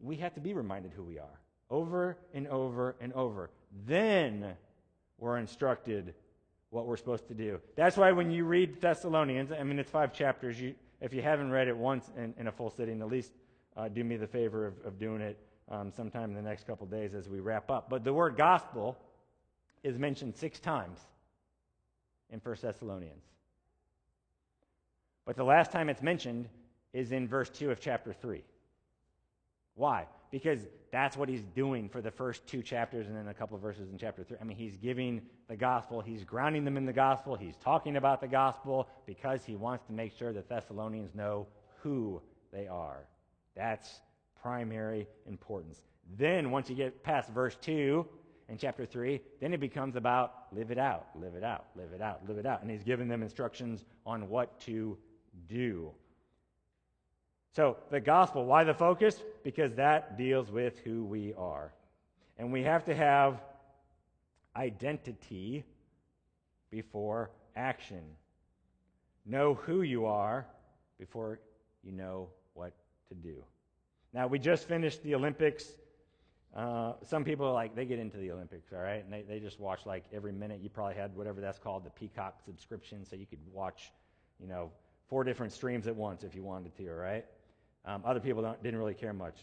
[0.00, 3.50] We have to be reminded who we are over and over and over.
[3.86, 4.54] Then
[5.18, 6.14] we're instructed
[6.70, 7.60] what we're supposed to do.
[7.76, 10.60] That's why when you read Thessalonians, I mean, it's five chapters.
[10.60, 13.32] You, if you haven't read it once in, in a full sitting, at least
[13.76, 15.38] uh, do me the favor of, of doing it
[15.70, 17.88] um, sometime in the next couple days as we wrap up.
[17.88, 18.98] But the word gospel
[19.82, 21.00] is mentioned six times
[22.30, 23.24] in 1 Thessalonians.
[25.24, 26.48] But the last time it's mentioned
[26.92, 28.42] is in verse 2 of chapter 3.
[29.74, 30.06] Why?
[30.30, 33.62] Because that's what he's doing for the first two chapters and then a couple of
[33.62, 34.38] verses in chapter 3.
[34.40, 38.20] I mean, he's giving the gospel, he's grounding them in the gospel, he's talking about
[38.20, 41.46] the gospel because he wants to make sure the Thessalonians know
[41.82, 42.22] who
[42.52, 43.06] they are.
[43.54, 44.00] That's
[44.42, 45.82] primary importance.
[46.16, 48.06] Then, once you get past verse 2
[48.48, 52.00] in chapter 3, then it becomes about live it out, live it out, live it
[52.00, 52.62] out, live it out.
[52.62, 54.96] And he's giving them instructions on what to
[55.48, 55.92] do.
[57.58, 59.20] So, the gospel, why the focus?
[59.42, 61.72] Because that deals with who we are.
[62.38, 63.42] And we have to have
[64.54, 65.64] identity
[66.70, 68.02] before action.
[69.26, 70.46] Know who you are
[71.00, 71.40] before
[71.82, 72.74] you know what
[73.08, 73.42] to do.
[74.12, 75.66] Now, we just finished the Olympics.
[76.54, 79.40] Uh, some people are like they get into the Olympics, all right, and they, they
[79.40, 80.60] just watch like every minute.
[80.62, 83.90] You probably had whatever that's called, the Peacock subscription, so you could watch,
[84.38, 84.70] you know,
[85.08, 87.24] four different streams at once if you wanted to, all right.
[87.88, 89.36] Um, other people didn't really care much,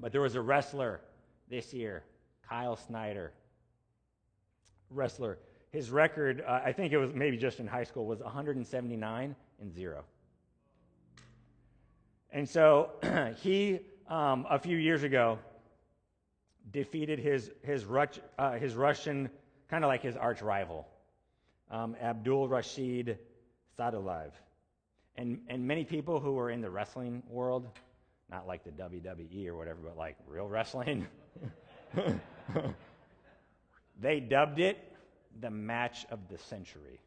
[0.00, 1.00] but there was a wrestler
[1.48, 2.02] this year,
[2.48, 3.32] Kyle Snyder.
[4.90, 5.38] Wrestler,
[5.70, 9.72] his record, uh, I think it was maybe just in high school, was 179 and
[9.72, 10.02] zero.
[12.32, 12.90] And so
[13.42, 13.78] he,
[14.08, 15.38] um, a few years ago,
[16.72, 17.84] defeated his, his,
[18.38, 19.30] uh, his Russian,
[19.68, 20.88] kind of like his arch rival,
[21.70, 23.18] um, Abdul Rashid
[23.78, 24.32] Sadulaev.
[25.18, 27.68] And, and many people who were in the wrestling world,
[28.30, 31.06] not like the WWE or whatever, but like real wrestling,
[34.00, 34.78] they dubbed it
[35.40, 37.00] the match of the century.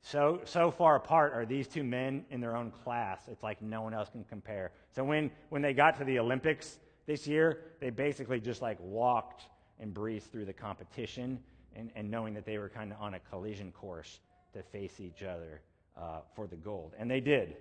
[0.00, 3.20] So, so far apart are these two men in their own class.
[3.28, 4.72] It's like no one else can compare.
[4.94, 9.44] So when, when they got to the Olympics this year, they basically just like walked
[9.80, 11.38] and breezed through the competition
[11.74, 14.20] and, and knowing that they were kind of on a collision course
[14.54, 15.60] to face each other
[16.00, 16.92] uh, for the gold.
[16.98, 17.56] And they did.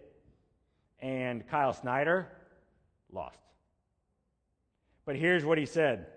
[1.00, 2.28] And Kyle Snyder
[3.12, 3.40] lost.
[5.06, 6.08] But here's what he said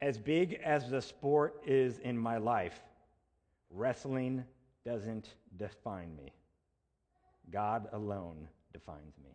[0.00, 2.80] As big as the sport is in my life,
[3.70, 4.44] Wrestling
[4.84, 6.32] doesn't define me.
[7.50, 9.30] God alone defines me.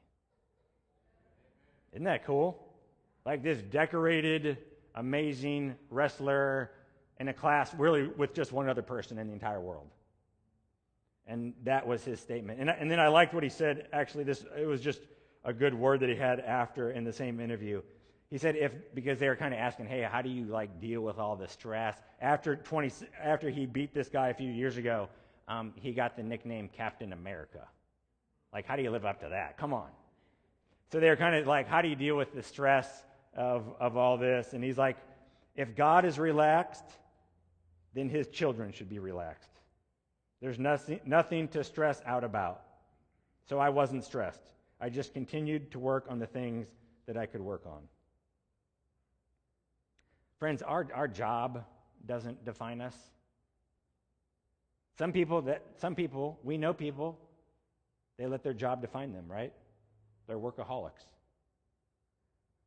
[1.92, 2.68] Isn't that cool?
[3.26, 4.58] Like this decorated,
[4.96, 6.72] amazing wrestler
[7.20, 9.88] in a class, really with just one other person in the entire world.
[11.30, 12.60] And that was his statement.
[12.60, 13.88] And, and then I liked what he said.
[13.94, 15.00] Actually, this it was just
[15.46, 17.82] a good word that he had after in the same interview.
[18.32, 21.02] He said if because they were kind of asking, hey, how do you like deal
[21.02, 21.96] with all the stress?
[22.20, 22.92] After 20,
[23.24, 25.08] after he beat this guy a few years ago,
[25.48, 27.68] um, he got the nickname Captain America.
[28.52, 29.58] Like, how do you live up to that?
[29.58, 29.90] Come on.
[30.92, 33.04] So they're kind of like, how do you deal with the stress
[33.36, 34.54] of, of all this?
[34.54, 34.98] And he's like,
[35.56, 36.86] if God is relaxed,
[37.94, 39.59] then his children should be relaxed.
[40.42, 42.62] There's nothing, nothing to stress out about.
[43.48, 44.52] So I wasn't stressed.
[44.80, 46.68] I just continued to work on the things
[47.08, 47.82] that I could work on.
[50.38, 51.66] Friends, our, our job
[52.06, 52.96] doesn't define us.
[54.98, 57.18] Some people that some people, we know people,
[58.18, 59.54] they let their job define them, right?
[60.28, 61.06] They're workaholics.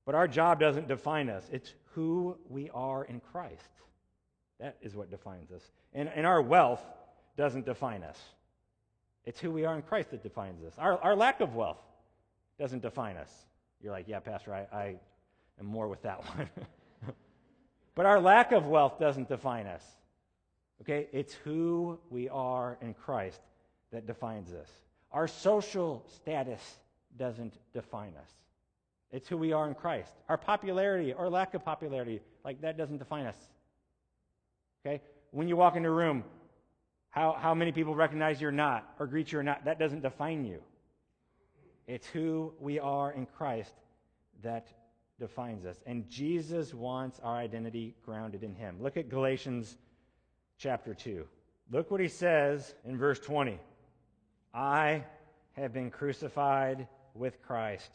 [0.04, 1.48] But our job doesn't define us.
[1.52, 3.70] It's who we are in Christ.
[4.58, 5.62] That is what defines us.
[5.92, 6.82] And, and our wealth
[7.36, 8.18] doesn't define us.
[9.24, 10.74] It's who we are in Christ that defines us.
[10.78, 11.78] Our, our lack of wealth
[12.58, 13.30] doesn't define us.
[13.80, 14.96] You're like, yeah, Pastor, I, I
[15.60, 16.48] am more with that one.
[17.94, 19.84] But our lack of wealth doesn't define us.
[20.82, 21.08] Okay?
[21.12, 23.40] It's who we are in Christ
[23.92, 24.68] that defines us.
[25.12, 26.78] Our social status
[27.18, 28.30] doesn't define us.
[29.12, 30.12] It's who we are in Christ.
[30.28, 33.36] Our popularity or lack of popularity, like that doesn't define us.
[34.84, 35.02] Okay?
[35.30, 36.24] When you walk into a room,
[37.12, 40.00] how, how many people recognize you or not, or greet you or not, that doesn't
[40.00, 40.60] define you.
[41.86, 43.74] It's who we are in Christ
[44.42, 44.68] that
[45.20, 45.76] defines us.
[45.84, 48.78] And Jesus wants our identity grounded in him.
[48.80, 49.76] Look at Galatians
[50.56, 51.26] chapter 2.
[51.70, 53.58] Look what he says in verse 20
[54.54, 55.04] I
[55.52, 57.92] have been crucified with Christ.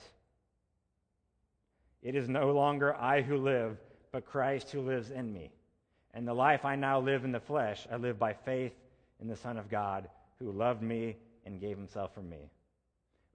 [2.03, 3.77] It is no longer I who live,
[4.11, 5.49] but Christ who lives in me.
[6.13, 8.73] And the life I now live in the flesh, I live by faith
[9.21, 12.49] in the Son of God who loved me and gave himself for me.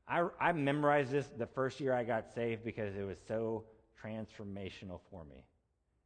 [0.09, 3.64] I, I memorized this the first year I got saved because it was so
[4.03, 5.45] transformational for me.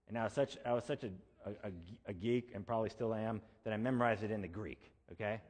[0.08, 1.10] And I was such, I was such a,
[1.46, 1.70] a,
[2.06, 5.40] a geek, and probably still am, that I memorized it in the Greek, okay?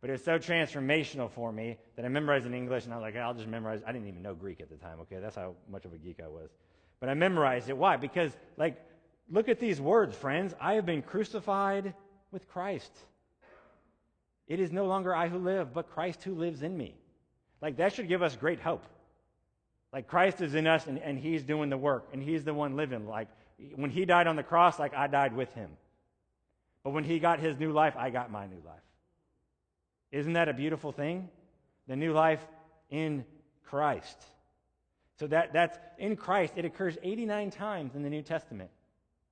[0.00, 3.02] But it was so transformational for me that I memorized in English, and I was
[3.02, 3.82] like, I'll just memorize.
[3.86, 5.18] I didn't even know Greek at the time, okay?
[5.20, 6.50] That's how much of a geek I was.
[7.00, 7.76] But I memorized it.
[7.76, 7.96] Why?
[7.96, 8.82] Because, like,
[9.30, 10.54] look at these words, friends.
[10.60, 11.94] I have been crucified
[12.32, 12.92] with Christ.
[14.48, 16.94] It is no longer I who live, but Christ who lives in me.
[17.60, 18.84] Like, that should give us great hope.
[19.92, 22.76] Like, Christ is in us and, and He's doing the work and He's the one
[22.76, 23.08] living.
[23.08, 23.28] Like,
[23.74, 25.70] when He died on the cross, like, I died with Him.
[26.84, 28.80] But when He got His new life, I got my new life.
[30.12, 31.28] Isn't that a beautiful thing?
[31.88, 32.44] The new life
[32.90, 33.24] in
[33.64, 34.16] Christ.
[35.18, 36.54] So that, that's in Christ.
[36.56, 38.70] It occurs 89 times in the New Testament.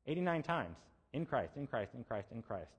[0.07, 0.77] 89 times.
[1.13, 2.71] In Christ, in Christ, in Christ, in Christ.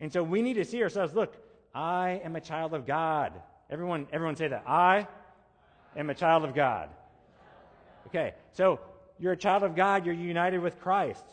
[0.00, 1.36] And so we need to see ourselves look,
[1.74, 3.32] I am a child of God.
[3.70, 4.64] Everyone, everyone say that.
[4.66, 5.06] I
[5.96, 6.88] am a child of God.
[8.06, 8.80] Okay, so
[9.18, 11.24] you're a child of God, you're united with Christ.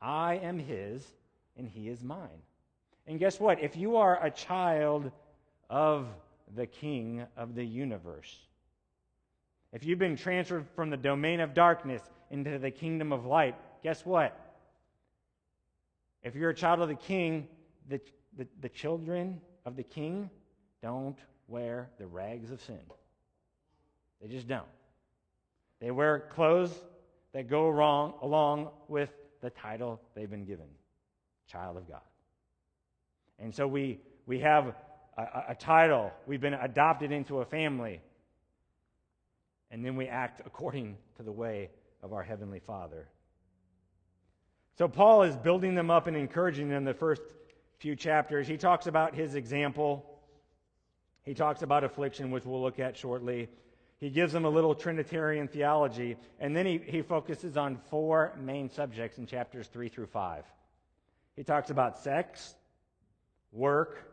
[0.00, 1.04] I am His,
[1.56, 2.42] and He is mine.
[3.06, 3.62] And guess what?
[3.62, 5.10] If you are a child
[5.70, 6.06] of
[6.54, 8.36] the King of the universe,
[9.72, 14.04] if you've been transferred from the domain of darkness into the kingdom of light, guess
[14.04, 14.38] what?
[16.22, 17.48] If you're a child of the King,
[17.88, 18.00] the,
[18.36, 20.30] the, the children of the King
[20.82, 22.80] don't wear the rags of sin.
[24.20, 24.66] They just don't.
[25.80, 26.72] They wear clothes
[27.32, 30.66] that go wrong along with the title they've been given
[31.50, 32.00] child of God.
[33.38, 34.74] And so we, we have
[35.16, 38.00] a, a, title, we've been adopted into a family,
[39.70, 41.70] and then we act according to the way
[42.02, 43.08] of our Heavenly Father.
[44.76, 47.22] So Paul is building them up and encouraging them the first
[47.78, 48.46] few chapters.
[48.46, 50.04] He talks about his example.
[51.22, 53.48] He talks about affliction, which we'll look at shortly.
[53.98, 58.70] He gives them a little Trinitarian theology, and then he, he focuses on four main
[58.70, 60.44] subjects in chapters 3 through 5.
[61.34, 62.54] He talks about sex,
[63.52, 64.04] work,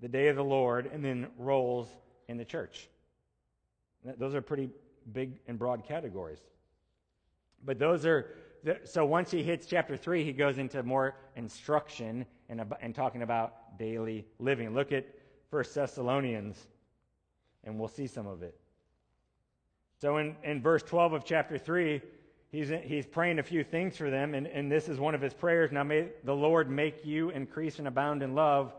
[0.00, 1.88] the day of the Lord, and then roles
[2.28, 2.88] in the church.
[4.18, 4.70] Those are pretty
[5.12, 6.38] big and broad categories.
[7.64, 8.34] But those are,
[8.84, 13.78] so once he hits chapter 3, he goes into more instruction and, and talking about
[13.78, 14.74] daily living.
[14.74, 15.06] Look at
[15.50, 16.68] 1 Thessalonians,
[17.64, 18.58] and we'll see some of it.
[20.00, 22.00] So in, in verse 12 of chapter 3,
[22.50, 25.34] he's, he's praying a few things for them, and, and this is one of his
[25.34, 25.72] prayers.
[25.72, 28.74] Now may the Lord make you increase and abound in love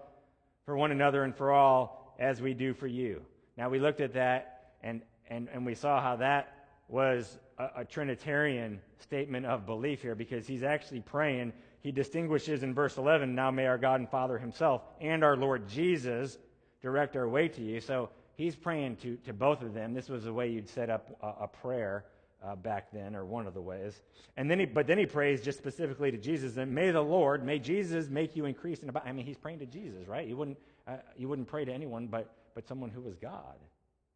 [0.65, 3.21] for one another and for all, as we do for you.
[3.57, 7.85] Now we looked at that, and, and, and we saw how that was a, a
[7.85, 11.53] Trinitarian statement of belief here, because he's actually praying.
[11.81, 15.67] He distinguishes in verse 11, now may our God and Father himself and our Lord
[15.67, 16.37] Jesus
[16.81, 17.79] direct our way to you.
[17.81, 19.93] So he's praying to, to both of them.
[19.93, 22.05] This was the way you'd set up a, a prayer
[22.43, 24.01] uh, back then, or one of the ways.
[24.37, 26.55] And then he, but then he prays just specifically to Jesus.
[26.55, 29.05] And may the Lord, may Jesus make you increase in about.
[29.05, 30.25] I mean, he's praying to Jesus, right?
[30.25, 33.55] You wouldn't, uh, you wouldn't pray to anyone but, but someone who was God.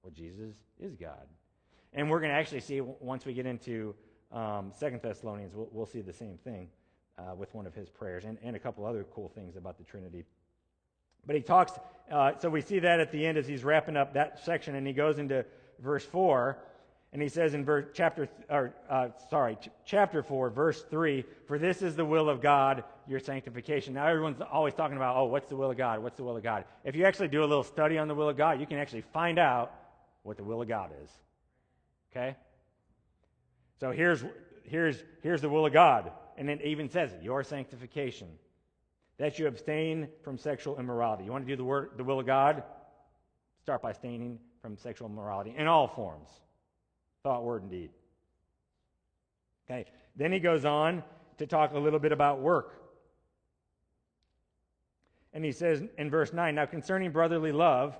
[0.03, 1.27] Well, Jesus is God.
[1.93, 3.95] And we're going to actually see once we get into
[4.32, 6.67] um, Second Thessalonians, we'll, we'll, see the same thing
[7.19, 9.84] uh, with one of his prayers and, and a couple other cool things about the
[9.84, 10.25] Trinity.
[11.25, 11.73] But he talks,
[12.12, 14.86] uh, so we see that at the end as he's wrapping up that section, and
[14.86, 15.45] he goes into
[15.79, 16.58] verse 4,
[17.13, 21.60] and he says in verse, chapter, or, uh, sorry, ch- chapter 4, verse 3, For
[21.60, 23.93] this is the will of God, your sanctification.
[23.93, 26.01] Now, everyone's always talking about, oh, what's the will of God?
[26.01, 26.65] What's the will of God?
[26.84, 29.03] If you actually do a little study on the will of God, you can actually
[29.13, 29.74] find out
[30.24, 31.09] what the will of God is.
[32.16, 32.36] Okay?
[33.80, 34.24] So here's,
[34.64, 36.11] here's, here's the will of God.
[36.38, 38.28] And it even says it, your sanctification
[39.18, 41.24] that you abstain from sexual immorality.
[41.24, 42.64] You want to do the, word, the will of God?
[43.61, 46.30] Start by abstaining from sexual immorality in all forms
[47.24, 47.89] thought, word, and deed.
[49.66, 49.86] Okay,
[50.18, 51.03] then he goes on
[51.38, 52.82] to talk a little bit about work.
[55.34, 57.97] And he says in verse 9, Now concerning brotherly love,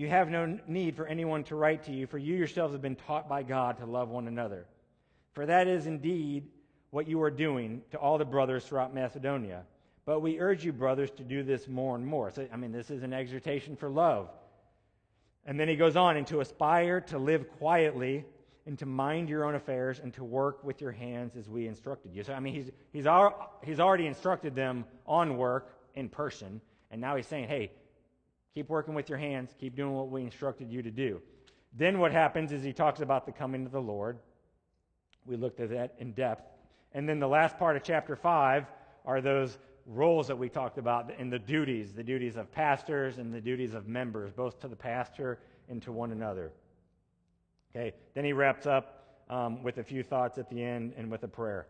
[0.00, 2.96] you have no need for anyone to write to you, for you yourselves have been
[2.96, 4.66] taught by God to love one another.
[5.34, 6.46] For that is indeed
[6.88, 9.64] what you are doing to all the brothers throughout Macedonia.
[10.06, 12.30] But we urge you, brothers, to do this more and more.
[12.30, 14.30] So, I mean, this is an exhortation for love.
[15.44, 18.24] And then he goes on, and to aspire to live quietly
[18.64, 22.14] and to mind your own affairs and to work with your hands as we instructed
[22.14, 22.24] you.
[22.24, 27.02] So, I mean, he's, he's, al- he's already instructed them on work in person, and
[27.02, 27.72] now he's saying, hey,
[28.54, 31.20] keep working with your hands, keep doing what we instructed you to do.
[31.76, 34.18] Then what happens is he talks about the coming of the Lord.
[35.24, 36.50] We looked at that in depth.
[36.92, 38.66] And then the last part of chapter 5
[39.04, 43.32] are those roles that we talked about and the duties the duties of pastors and
[43.32, 45.38] the duties of members, both to the pastor
[45.68, 46.52] and to one another.
[47.74, 51.22] Okay, then he wraps up um, with a few thoughts at the end and with
[51.22, 51.68] a prayer.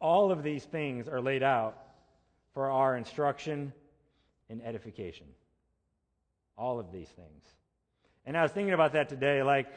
[0.00, 1.76] All of these things are laid out
[2.54, 3.72] for our instruction
[4.48, 5.26] and edification.
[6.56, 7.44] All of these things.
[8.24, 9.68] And I was thinking about that today, like,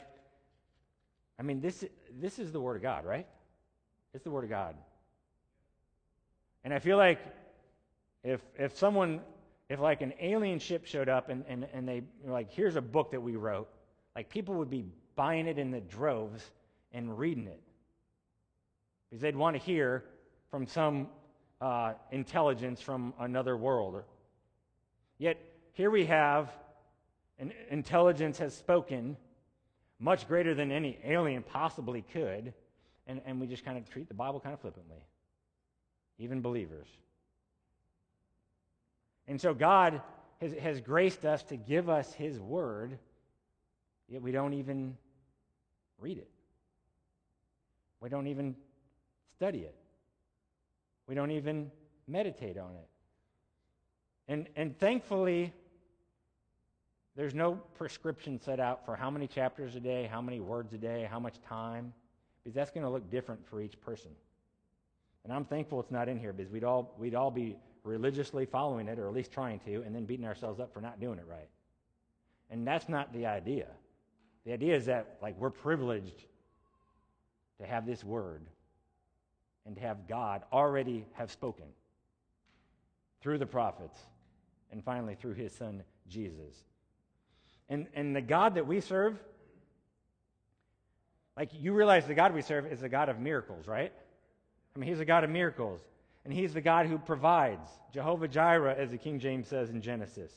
[1.38, 1.86] I mean, this,
[2.20, 3.28] this is the Word of God, right?
[4.14, 4.76] It's the Word of God.
[6.64, 7.20] And I feel like
[8.24, 9.22] if, if someone,
[9.70, 13.12] if like an alien ship showed up and, and, and they, like, here's a book
[13.12, 13.70] that we wrote,
[14.16, 16.44] like people would be buying it in the droves
[16.92, 17.62] and reading it.
[19.10, 20.04] Because they'd want to hear
[20.50, 21.08] from some
[21.62, 24.04] uh, intelligence from another world.
[25.20, 25.38] Yet
[25.74, 26.52] here we have
[27.38, 29.16] an intelligence has spoken
[30.00, 32.54] much greater than any alien possibly could,
[33.06, 35.04] and, and we just kind of treat the Bible kind of flippantly
[36.20, 36.88] even believers.
[39.28, 40.02] And so God
[40.42, 43.00] has, has graced us to give us His Word,
[44.08, 44.98] yet we don't even
[46.00, 46.30] read it.
[48.02, 48.56] We don't even
[49.36, 49.76] study it.
[51.08, 51.72] We don't even
[52.08, 52.88] meditate on it.
[54.30, 55.52] And, and thankfully,
[57.16, 60.78] there's no prescription set out for how many chapters a day, how many words a
[60.78, 61.92] day, how much time,
[62.44, 64.12] because that's going to look different for each person.
[65.24, 68.88] And I'm thankful it's not in here because we'd all, we'd all be religiously following
[68.88, 71.26] it, or at least trying to, and then beating ourselves up for not doing it
[71.28, 71.50] right.
[72.52, 73.66] And that's not the idea.
[74.46, 76.24] The idea is that, like, we're privileged
[77.60, 78.44] to have this word
[79.66, 81.66] and to have God already have spoken
[83.22, 84.00] through the prophets
[84.72, 86.64] and finally through his son Jesus.
[87.70, 89.18] And, and the God that we serve,
[91.38, 93.94] like you realize the God we serve is a God of miracles, right?
[94.76, 95.82] I mean, he's a God of miracles.
[96.26, 97.70] And he's the God who provides.
[97.94, 100.32] Jehovah Jireh, as the King James says in Genesis.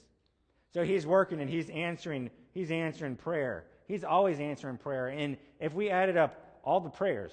[0.73, 3.65] So he's working and he's answering, he's answering prayer.
[3.87, 5.09] He's always answering prayer.
[5.09, 7.33] And if we added up all the prayers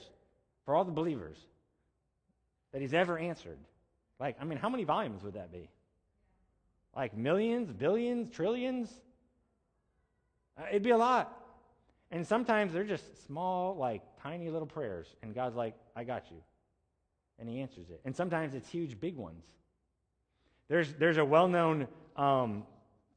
[0.66, 1.38] for all the believers
[2.74, 3.58] that he's ever answered,
[4.20, 5.70] like, I mean, how many volumes would that be?
[6.96, 8.90] Like millions, billions, trillions?
[10.58, 11.36] Uh, it'd be a lot.
[12.12, 15.08] And sometimes they're just small, like tiny little prayers.
[15.22, 16.38] And God's like, I got you
[17.40, 18.02] and he answers it.
[18.06, 19.44] And sometimes it's huge, big ones.
[20.68, 22.64] There's, there's a well known um,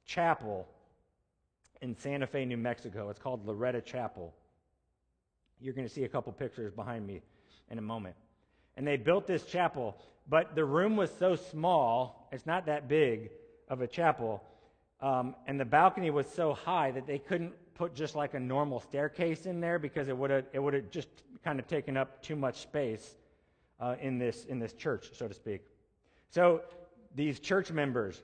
[0.07, 0.67] chapel
[1.83, 3.11] in Santa Fe, New Mexico.
[3.11, 4.33] It's called Loretto Chapel.
[5.61, 7.21] You're going to see a couple pictures behind me
[7.71, 8.15] in a moment.
[8.77, 9.97] And they built this chapel,
[10.29, 13.31] but the room was so small, it's not that big
[13.73, 14.43] of a chapel,
[15.01, 18.81] um, and the balcony was so high that they couldn't put just like a normal
[18.81, 21.09] staircase in there because it would have it would have just
[21.43, 23.17] kind of taken up too much space
[23.81, 25.63] uh, in, this, in this church, so to speak.
[26.31, 26.61] So
[27.15, 28.23] these church members,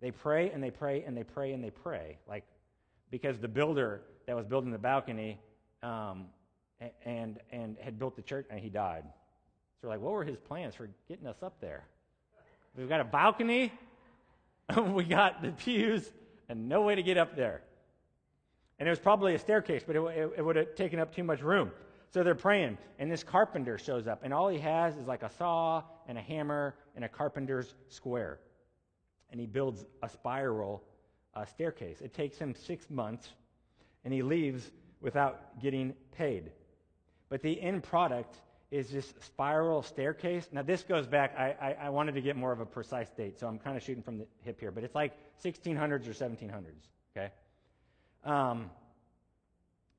[0.00, 2.44] they pray and they pray and they pray and they pray, like
[3.10, 5.38] because the builder that was building the balcony
[5.84, 6.26] um,
[7.04, 9.04] and and had built the church and he died.
[9.80, 11.84] So we're like, what were his plans for getting us up there?
[12.76, 13.72] We've got a balcony,
[14.94, 16.10] we got the pews,
[16.48, 17.62] and no way to get up there.
[18.78, 21.24] And it was probably a staircase, but it, it, it would have taken up too
[21.24, 21.70] much room.
[22.10, 25.30] So they're praying, and this carpenter shows up, and all he has is like a
[25.30, 28.38] saw and a hammer and a carpenter's square.
[29.30, 30.82] And he builds a spiral
[31.34, 32.02] uh, staircase.
[32.02, 33.28] It takes him six months,
[34.04, 34.70] and he leaves
[35.00, 36.50] without getting paid.
[37.30, 38.36] But the end product
[38.72, 40.48] is this spiral staircase.
[40.50, 43.38] Now, this goes back, I, I, I wanted to get more of a precise date,
[43.38, 45.12] so I'm kind of shooting from the hip here, but it's like
[45.44, 46.64] 1600s or 1700s,
[47.14, 47.30] okay?
[48.24, 48.70] Um,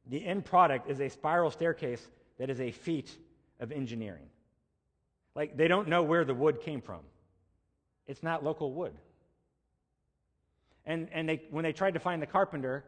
[0.10, 2.04] the end product is a spiral staircase
[2.40, 3.16] that is a feat
[3.60, 4.26] of engineering.
[5.36, 7.02] Like, they don't know where the wood came from,
[8.08, 8.94] it's not local wood.
[10.86, 12.84] And, and they, when they tried to find the carpenter,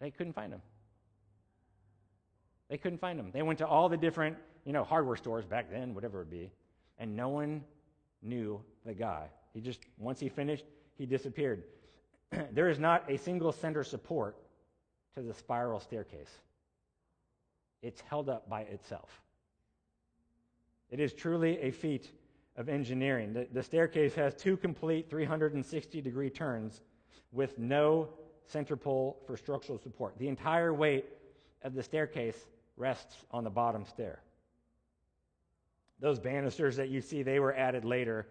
[0.00, 0.62] they couldn't find him.
[2.68, 3.30] They couldn't find him.
[3.32, 6.30] They went to all the different, you know, hardware stores back then, whatever it would
[6.30, 6.50] be,
[6.98, 7.62] and no one
[8.22, 9.28] knew the guy.
[9.54, 10.64] He just, once he finished,
[10.98, 11.64] he disappeared.
[12.52, 14.36] there is not a single center support
[15.14, 16.30] to the spiral staircase.
[17.82, 19.22] It's held up by itself.
[20.90, 22.10] It is truly a feat
[22.56, 23.32] of engineering.
[23.32, 26.80] The, the staircase has two complete 360 degree turns
[27.32, 28.08] with no
[28.46, 30.18] center pole for structural support.
[30.18, 31.06] The entire weight
[31.62, 32.46] of the staircase
[32.76, 34.20] rests on the bottom stair.
[35.98, 38.26] Those banisters that you see, they were added later,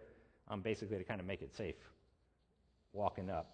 [0.49, 1.75] um, basically to kind of make it safe
[2.93, 3.51] walking up.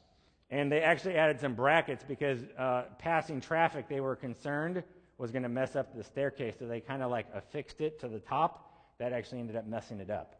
[0.49, 4.83] And they actually added some brackets because uh, passing traffic, they were concerned
[5.21, 8.07] was going to mess up the staircase, so they kind of like affixed it to
[8.07, 8.67] the top.
[8.97, 10.35] That actually ended up messing it up.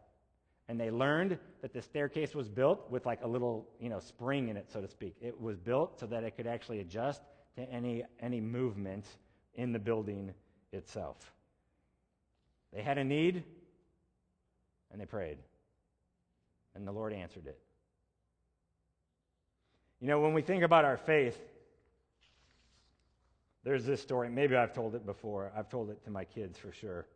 [0.68, 4.48] And they learned that the staircase was built with like a little, you know, spring
[4.48, 5.14] in it, so to speak.
[5.20, 7.22] It was built so that it could actually adjust
[7.56, 9.06] to any any movement
[9.54, 10.34] in the building
[10.72, 11.16] itself.
[12.72, 13.44] They had a need,
[14.90, 15.38] and they prayed.
[16.74, 17.58] And the Lord answered it.
[20.00, 21.38] You know, when we think about our faith,
[23.64, 24.28] there's this story.
[24.28, 25.52] Maybe I've told it before.
[25.56, 27.06] I've told it to my kids for sure.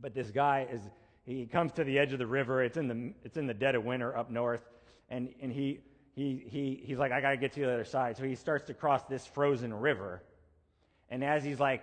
[0.00, 0.80] But this guy is
[1.24, 2.62] he comes to the edge of the river.
[2.62, 4.62] It's in the it's in the dead of winter up north,
[5.08, 5.80] and and he
[6.14, 8.16] he he he's like I got to get to the other side.
[8.16, 10.22] So he starts to cross this frozen river,
[11.08, 11.82] and as he's like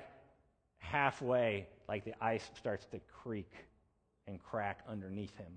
[0.80, 3.51] halfway, like the ice starts to creak
[4.27, 5.51] and crack underneath him.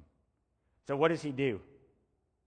[0.86, 1.60] So what does he do?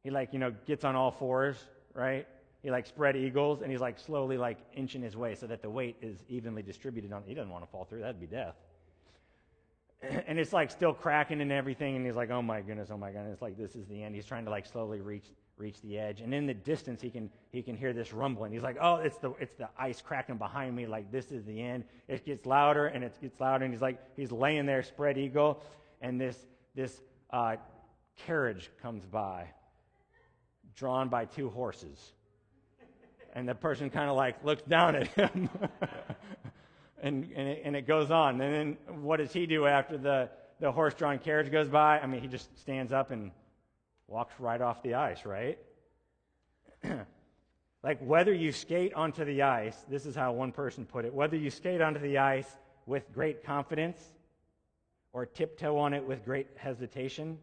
[0.04, 1.58] He like you know gets on all fours,
[1.94, 2.28] right?
[2.62, 5.70] He like spread eagles, and he's like slowly like inching his way so that the
[5.70, 7.24] weight is evenly distributed on.
[7.26, 8.02] He doesn't want to fall through.
[8.02, 8.56] That'd be death.
[10.28, 13.12] and it's like still cracking and everything and he's like oh my goodness oh my
[13.12, 15.26] goodness it's like this is the end he's trying to like slowly reach
[15.58, 16.22] reach the edge.
[16.22, 18.52] And in the distance he can he can hear this rumbling.
[18.52, 20.86] He's like oh it's the it's the ice cracking behind me.
[20.86, 21.86] Like this is the end.
[22.08, 23.66] It gets louder and it gets louder.
[23.66, 25.62] And he's like he's laying there spread eagle.
[26.02, 26.38] And this
[26.76, 27.02] this
[27.32, 27.56] uh,
[28.26, 29.48] carriage comes by
[30.76, 32.14] drawn by two horses.
[33.34, 35.50] And the person kind of like looks down at him.
[37.02, 38.42] And, and, it, and it goes on.
[38.42, 40.28] And then what does he do after the,
[40.60, 42.00] the horse drawn carriage goes by?
[42.00, 43.30] I mean, he just stands up and
[44.08, 45.58] walks right off the ice, right?
[47.84, 51.36] like whether you skate onto the ice, this is how one person put it whether
[51.36, 52.48] you skate onto the ice
[52.86, 54.00] with great confidence
[55.14, 57.38] or tiptoe on it with great hesitation,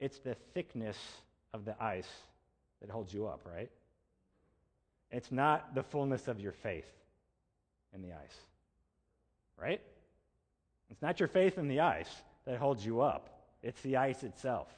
[0.00, 0.96] it's the thickness
[1.52, 2.08] of the ice
[2.80, 3.70] that holds you up, right?
[5.10, 6.90] It's not the fullness of your faith
[7.94, 8.36] in the ice.
[9.60, 9.80] Right?
[10.90, 12.10] It's not your faith in the ice
[12.46, 13.28] that holds you up,
[13.62, 14.68] it's the ice itself.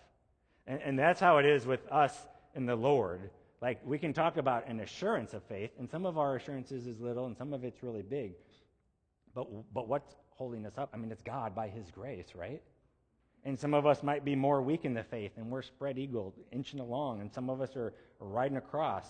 [0.67, 2.15] And, and that's how it is with us
[2.55, 3.31] in the Lord.
[3.61, 7.01] Like, we can talk about an assurance of faith, and some of our assurances is
[7.01, 8.35] little, and some of it's really big.
[9.35, 10.91] But, but what's holding us up?
[10.93, 12.63] I mean, it's God by His grace, right?
[13.45, 16.35] And some of us might be more weak in the faith, and we're spread eagle,
[16.51, 19.07] inching along, and some of us are, are riding across.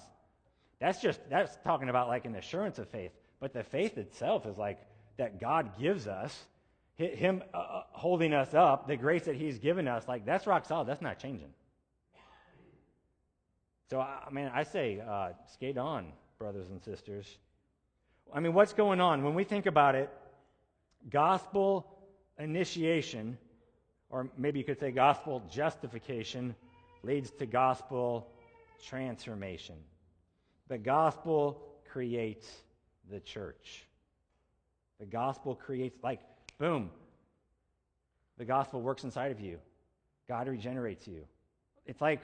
[0.81, 3.13] That's just, that's talking about like an assurance of faith.
[3.41, 4.79] But the faith itself is like
[5.19, 6.37] that God gives us,
[6.97, 10.65] Him uh, uh, holding us up, the grace that He's given us, like that's rock
[10.67, 10.87] solid.
[10.87, 11.53] That's not changing.
[13.91, 16.07] So, I mean, I say, uh, skate on,
[16.39, 17.27] brothers and sisters.
[18.33, 19.23] I mean, what's going on?
[19.23, 20.11] When we think about it,
[21.11, 21.87] gospel
[22.39, 23.37] initiation,
[24.09, 26.55] or maybe you could say gospel justification,
[27.03, 28.27] leads to gospel
[28.87, 29.77] transformation.
[30.69, 31.61] The gospel
[31.93, 32.49] creates
[33.11, 33.85] the church.
[34.99, 36.21] The gospel creates, like,
[36.59, 36.91] boom,
[38.39, 39.59] the gospel works inside of you.
[40.29, 41.25] God regenerates you.
[41.87, 42.21] It's like,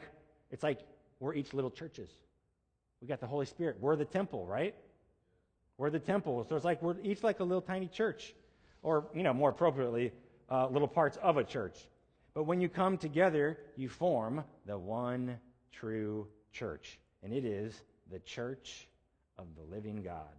[0.50, 0.80] it's like
[1.18, 2.10] we're each little churches.
[3.00, 3.76] We got the Holy Spirit.
[3.80, 4.74] We're the temple, right?
[5.78, 6.44] We're the temple.
[6.48, 8.34] So it's like we're each like a little tiny church,
[8.82, 10.12] or, you know, more appropriately,
[10.50, 11.78] uh, little parts of a church.
[12.34, 15.38] But when you come together, you form the one
[15.72, 16.98] true church.
[17.22, 18.86] And it is the church
[19.38, 20.34] of the living God.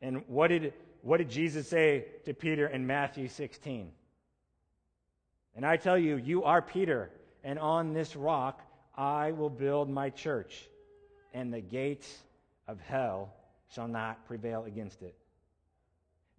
[0.00, 0.72] And what did,
[1.02, 3.90] what did Jesus say to Peter in Matthew 16?
[5.56, 7.10] And I tell you, you are Peter,
[7.42, 8.60] and on this rock
[8.96, 10.68] I will build my church,
[11.34, 12.18] and the gates
[12.66, 13.32] of hell
[13.74, 15.14] shall not prevail against it.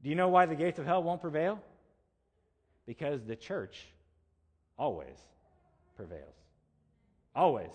[0.03, 1.59] Do you know why the gates of hell won't prevail?
[2.85, 3.85] Because the church
[4.77, 5.17] always
[5.95, 6.35] prevails.
[7.35, 7.71] Always.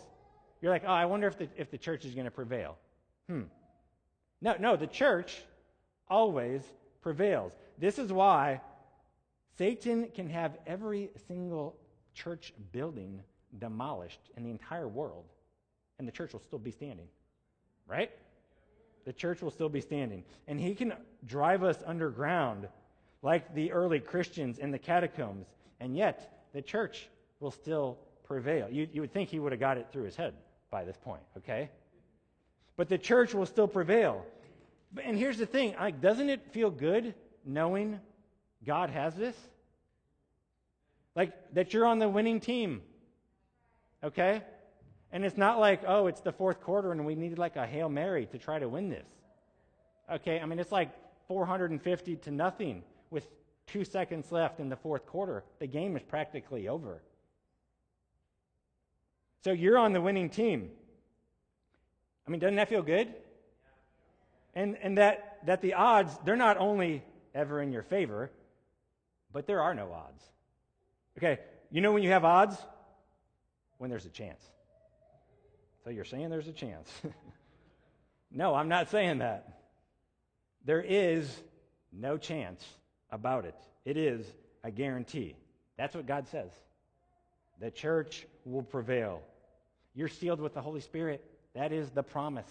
[0.61, 2.77] You're like, oh, I wonder if the, if the church is going to prevail.
[3.29, 3.43] Hmm.
[4.41, 5.37] No, no, the church
[6.09, 6.63] always
[7.03, 7.53] prevails.
[7.79, 8.61] This is why
[9.57, 11.77] Satan can have every single
[12.15, 13.21] church building
[13.59, 15.25] demolished in the entire world,
[15.99, 17.07] and the church will still be standing.
[17.87, 18.11] Right?
[19.05, 20.25] The church will still be standing.
[20.49, 20.95] And he can
[21.27, 22.69] drive us underground
[23.23, 25.47] like the early Christians in the catacombs,
[25.81, 27.09] and yet the church
[27.41, 28.69] will still prevail.
[28.71, 30.35] You, you would think he would have got it through his head
[30.71, 31.71] by this point, okay?
[32.77, 34.25] But the church will still prevail.
[35.03, 37.15] And here's the thing like, doesn't it feel good
[37.45, 38.01] knowing
[38.65, 39.37] God has this?
[41.15, 42.83] Like that you're on the winning team.
[44.03, 44.43] Okay?
[45.13, 47.89] And it's not like, oh, it's the fourth quarter and we needed like a Hail
[47.89, 49.07] Mary to try to win this.
[50.13, 50.91] Okay, I mean, it's like
[51.29, 53.27] 450 to nothing with
[53.67, 55.45] two seconds left in the fourth quarter.
[55.61, 57.01] The game is practically over.
[59.45, 60.71] So you're on the winning team.
[62.27, 63.15] I mean, doesn't that feel good?
[64.55, 67.03] And, and that, that the odds, they're not only
[67.35, 68.31] ever in your favor,
[69.33, 70.23] but there are no odds.
[71.19, 71.41] Okay,
[71.71, 72.57] you know when you have odds?
[73.79, 74.43] When there's a chance.
[75.83, 76.91] So you're saying there's a chance.
[78.31, 79.59] no, I'm not saying that.
[80.65, 81.29] There is
[81.93, 82.65] no chance
[83.11, 83.57] about it.
[83.85, 84.25] It is
[84.63, 85.37] a guarantee.
[85.77, 86.51] That's what God says.
[87.61, 89.23] The church will prevail.
[89.95, 91.25] You're sealed with the Holy Spirit.
[91.55, 92.51] That is the promise.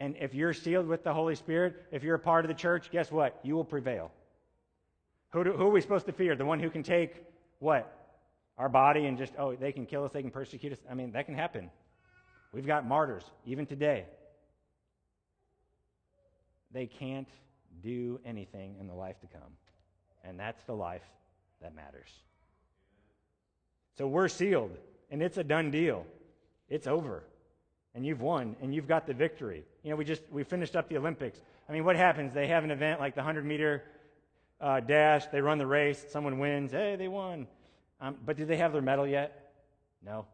[0.00, 2.90] And if you're sealed with the Holy Spirit, if you're a part of the church,
[2.90, 3.38] guess what?
[3.42, 4.10] You will prevail.
[5.32, 6.34] Who, do, who are we supposed to fear?
[6.34, 7.22] The one who can take
[7.58, 7.96] what?
[8.56, 10.78] Our body and just, oh, they can kill us, they can persecute us.
[10.90, 11.70] I mean, that can happen.
[12.52, 14.06] We've got martyrs, even today.
[16.72, 17.28] They can't
[17.82, 19.52] do anything in the life to come.
[20.24, 21.04] And that's the life
[21.62, 22.08] that matters.
[23.98, 24.76] So we're sealed,
[25.10, 26.06] and it's a done deal.
[26.68, 27.24] It's over.
[27.94, 29.64] And you've won, and you've got the victory.
[29.82, 31.40] You know, we just we finished up the Olympics.
[31.68, 32.32] I mean, what happens?
[32.32, 33.82] They have an event like the 100 meter
[34.60, 35.26] uh, dash.
[35.26, 36.04] They run the race.
[36.10, 36.72] Someone wins.
[36.72, 37.46] Hey, they won.
[38.00, 39.52] Um, but do they have their medal yet?
[40.04, 40.26] No.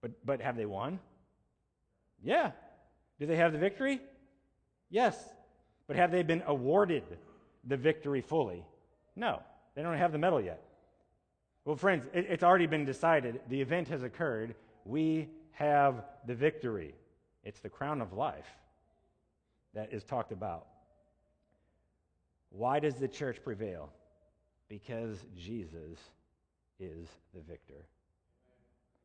[0.00, 0.98] But, but have they won?
[2.22, 2.52] Yeah.
[3.18, 4.00] Do they have the victory?
[4.90, 5.16] Yes.
[5.86, 7.04] But have they been awarded
[7.64, 8.64] the victory fully?
[9.16, 9.42] No.
[9.74, 10.62] They don't have the medal yet.
[11.64, 13.40] Well, friends, it, it's already been decided.
[13.48, 14.54] The event has occurred.
[14.84, 16.94] We have the victory.
[17.42, 18.46] It's the crown of life
[19.74, 20.66] that is talked about.
[22.50, 23.90] Why does the church prevail?
[24.68, 25.98] Because Jesus
[26.78, 27.86] is the victor.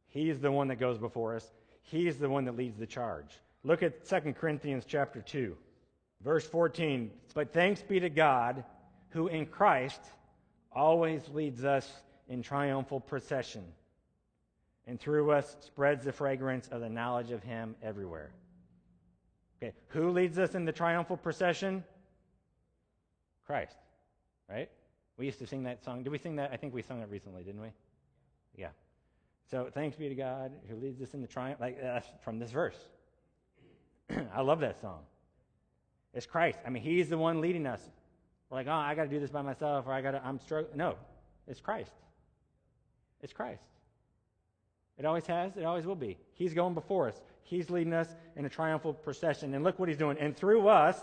[0.09, 1.51] He's the one that goes before us.
[1.81, 3.31] He's the one that leads the charge.
[3.63, 5.57] Look at 2 Corinthians chapter 2,
[6.23, 7.09] verse 14.
[7.33, 8.63] But thanks be to God
[9.09, 10.01] who in Christ
[10.71, 11.91] always leads us
[12.29, 13.63] in triumphal procession
[14.87, 18.31] and through us spreads the fragrance of the knowledge of him everywhere.
[19.61, 21.83] Okay, who leads us in the triumphal procession?
[23.45, 23.77] Christ,
[24.49, 24.69] right?
[25.17, 26.03] We used to sing that song.
[26.03, 26.51] Did we sing that?
[26.51, 27.69] I think we sung it recently, didn't we?
[28.55, 28.69] Yeah.
[29.49, 31.59] So thanks be to God who leads us in the triumph.
[31.59, 32.77] Like that's from this verse.
[34.33, 34.99] I love that song.
[36.13, 36.59] It's Christ.
[36.65, 37.81] I mean, He's the one leading us.
[38.49, 40.25] We're like, oh, I got to do this by myself, or I got to.
[40.25, 40.77] I'm struggling.
[40.77, 40.95] No,
[41.47, 41.93] it's Christ.
[43.21, 43.63] It's Christ.
[45.03, 46.17] It always has, it always will be.
[46.33, 47.21] He's going before us.
[47.41, 49.53] He's leading us in a triumphal procession.
[49.53, 50.17] And look what he's doing.
[50.17, 50.97] And through us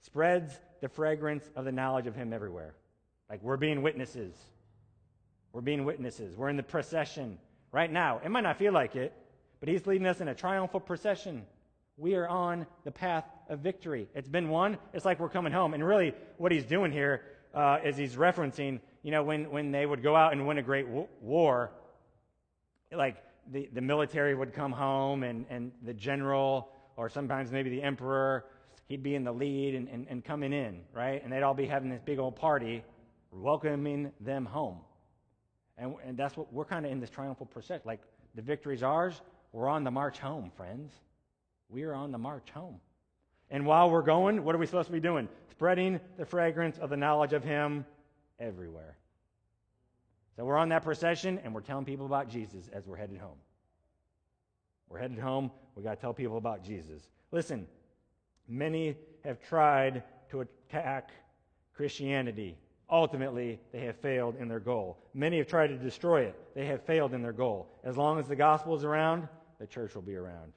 [0.00, 2.74] spreads the fragrance of the knowledge of him everywhere.
[3.30, 4.34] Like we're being witnesses.
[5.52, 6.36] We're being witnesses.
[6.36, 7.38] We're in the procession
[7.70, 8.20] right now.
[8.24, 9.12] It might not feel like it,
[9.60, 11.46] but he's leading us in a triumphal procession.
[11.96, 14.08] We are on the path of victory.
[14.12, 14.76] It's been won.
[14.92, 15.74] It's like we're coming home.
[15.74, 17.22] And really, what he's doing here
[17.54, 20.62] uh, is he's referencing, you know, when, when they would go out and win a
[20.62, 21.70] great w- war,
[22.96, 23.16] like
[23.50, 28.44] the, the military would come home and, and the general or sometimes maybe the emperor
[28.88, 31.22] he'd be in the lead and, and, and coming in right?
[31.22, 32.84] And they'd all be having this big old party
[33.30, 34.80] welcoming them home.
[35.78, 38.00] And, and that's what we're kind of in this triumphal procession like
[38.34, 39.20] the victory's ours.
[39.52, 40.92] We're on the march home friends.
[41.68, 42.80] We are on the march home.
[43.50, 45.28] And while we're going what are we supposed to be doing?
[45.50, 47.84] Spreading the fragrance of the knowledge of him
[48.38, 48.96] everywhere
[50.36, 53.38] so we're on that procession and we're telling people about Jesus as we're headed home.
[54.88, 57.08] We're headed home, we got to tell people about Jesus.
[57.30, 57.66] Listen,
[58.48, 61.10] many have tried to attack
[61.74, 62.56] Christianity.
[62.90, 64.98] Ultimately, they have failed in their goal.
[65.14, 66.38] Many have tried to destroy it.
[66.54, 67.68] They have failed in their goal.
[67.84, 69.28] As long as the gospel is around,
[69.58, 70.52] the church will be around.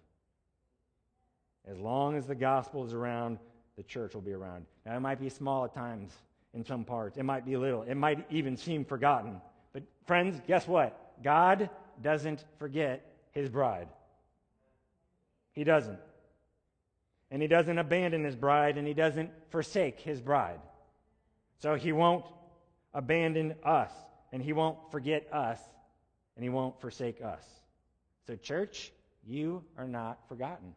[1.65, 3.39] As long as the gospel is around,
[3.77, 4.65] the church will be around.
[4.85, 6.11] Now, it might be small at times
[6.53, 9.41] in some parts, it might be little, it might even seem forgotten.
[9.75, 11.21] But, friends, guess what?
[11.21, 11.69] God
[12.01, 13.89] doesn't forget his bride.
[15.51, 15.99] He doesn't.
[17.29, 20.61] And he doesn't abandon his bride, and he doesn't forsake his bride.
[21.59, 22.23] So he won't
[22.93, 23.91] abandon us,
[24.31, 25.59] and he won't forget us,
[26.37, 27.43] and he won't forsake us.
[28.27, 28.93] So, church,
[29.27, 30.73] you are not forgotten.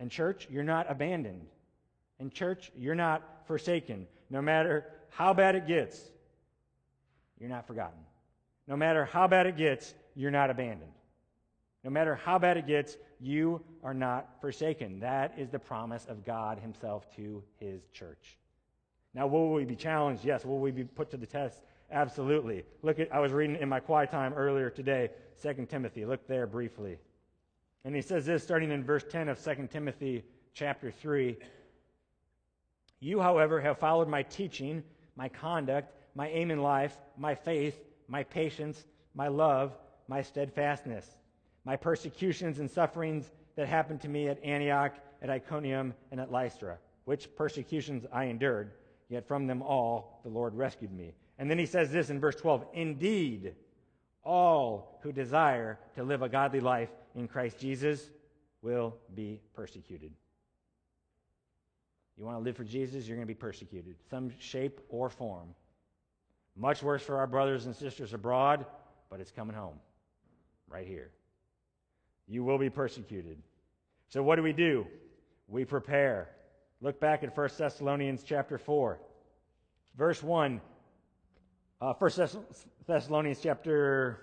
[0.00, 1.48] And, church, you're not abandoned.
[2.18, 4.06] And, church, you're not forsaken.
[4.30, 6.11] No matter how bad it gets,
[7.42, 7.98] you're not forgotten.
[8.68, 10.92] No matter how bad it gets, you're not abandoned.
[11.82, 15.00] No matter how bad it gets, you are not forsaken.
[15.00, 18.38] That is the promise of God Himself to His church.
[19.12, 20.24] Now, will we be challenged?
[20.24, 20.44] Yes.
[20.44, 21.62] Will we be put to the test
[21.92, 22.64] Absolutely.
[22.82, 25.10] Look at I was reading in my quiet time earlier today,
[25.42, 26.06] 2 Timothy.
[26.06, 26.98] Look there briefly.
[27.84, 30.24] And he says this starting in verse 10 of 2 Timothy
[30.54, 31.36] chapter 3.
[33.00, 34.82] You, however, have followed my teaching,
[35.16, 38.84] my conduct, my aim in life, my faith, my patience,
[39.14, 39.76] my love,
[40.08, 41.06] my steadfastness,
[41.64, 46.78] my persecutions and sufferings that happened to me at Antioch, at Iconium, and at Lystra,
[47.04, 48.72] which persecutions I endured,
[49.08, 51.14] yet from them all the Lord rescued me.
[51.38, 53.54] And then he says this in verse 12 Indeed,
[54.24, 58.10] all who desire to live a godly life in Christ Jesus
[58.62, 60.12] will be persecuted.
[62.16, 65.54] You want to live for Jesus, you're going to be persecuted, some shape or form.
[66.56, 68.66] Much worse for our brothers and sisters abroad,
[69.10, 69.78] but it's coming home
[70.68, 71.10] right here.
[72.28, 73.38] You will be persecuted.
[74.08, 74.86] So what do we do?
[75.48, 76.28] We prepare.
[76.80, 78.98] Look back at 1 Thessalonians chapter 4.
[79.96, 80.60] Verse 1.
[81.80, 82.10] Uh, 1
[82.86, 84.20] Thessalonians chapter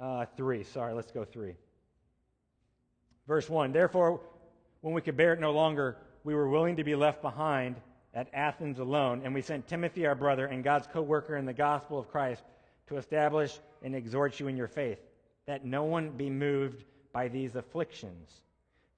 [0.00, 0.64] uh, 3.
[0.64, 1.54] Sorry, let's go 3.
[3.26, 3.72] Verse 1.
[3.72, 4.20] Therefore,
[4.80, 7.76] when we could bear it no longer, we were willing to be left behind
[8.14, 11.52] at Athens alone, and we sent Timothy, our brother, and God's co worker in the
[11.52, 12.42] gospel of Christ,
[12.88, 14.98] to establish and exhort you in your faith,
[15.46, 18.30] that no one be moved by these afflictions.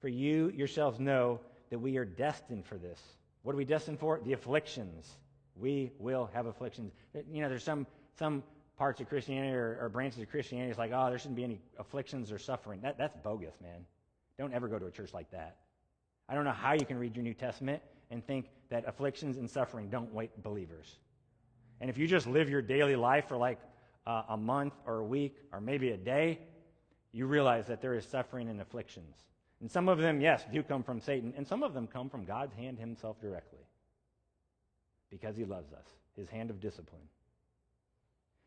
[0.01, 1.39] For you yourselves know
[1.69, 2.99] that we are destined for this.
[3.43, 4.19] What are we destined for?
[4.23, 5.09] The afflictions.
[5.55, 6.91] We will have afflictions.
[7.31, 7.87] You know, there's some,
[8.19, 8.43] some
[8.77, 11.61] parts of Christianity or, or branches of Christianity, it's like, oh, there shouldn't be any
[11.79, 12.81] afflictions or suffering.
[12.81, 13.85] That, that's bogus, man.
[14.37, 15.55] Don't ever go to a church like that.
[16.27, 19.49] I don't know how you can read your New Testament and think that afflictions and
[19.49, 20.97] suffering don't wait believers.
[21.81, 23.59] And if you just live your daily life for like
[24.07, 26.39] uh, a month or a week or maybe a day,
[27.11, 29.15] you realize that there is suffering and afflictions.
[29.61, 32.25] And some of them, yes, do come from Satan, and some of them come from
[32.25, 33.65] God's hand himself directly
[35.09, 35.85] because he loves us,
[36.15, 37.07] his hand of discipline.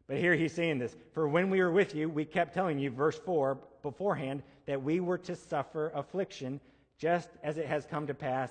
[0.06, 2.90] But here he's saying this For when we were with you, we kept telling you,
[2.90, 6.60] verse 4 beforehand, that we were to suffer affliction
[6.98, 8.50] just as it has come to pass,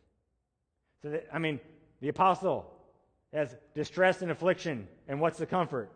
[1.01, 1.59] So, that, I mean,
[2.01, 2.71] the apostle
[3.33, 5.89] has distress and affliction, and what's the comfort?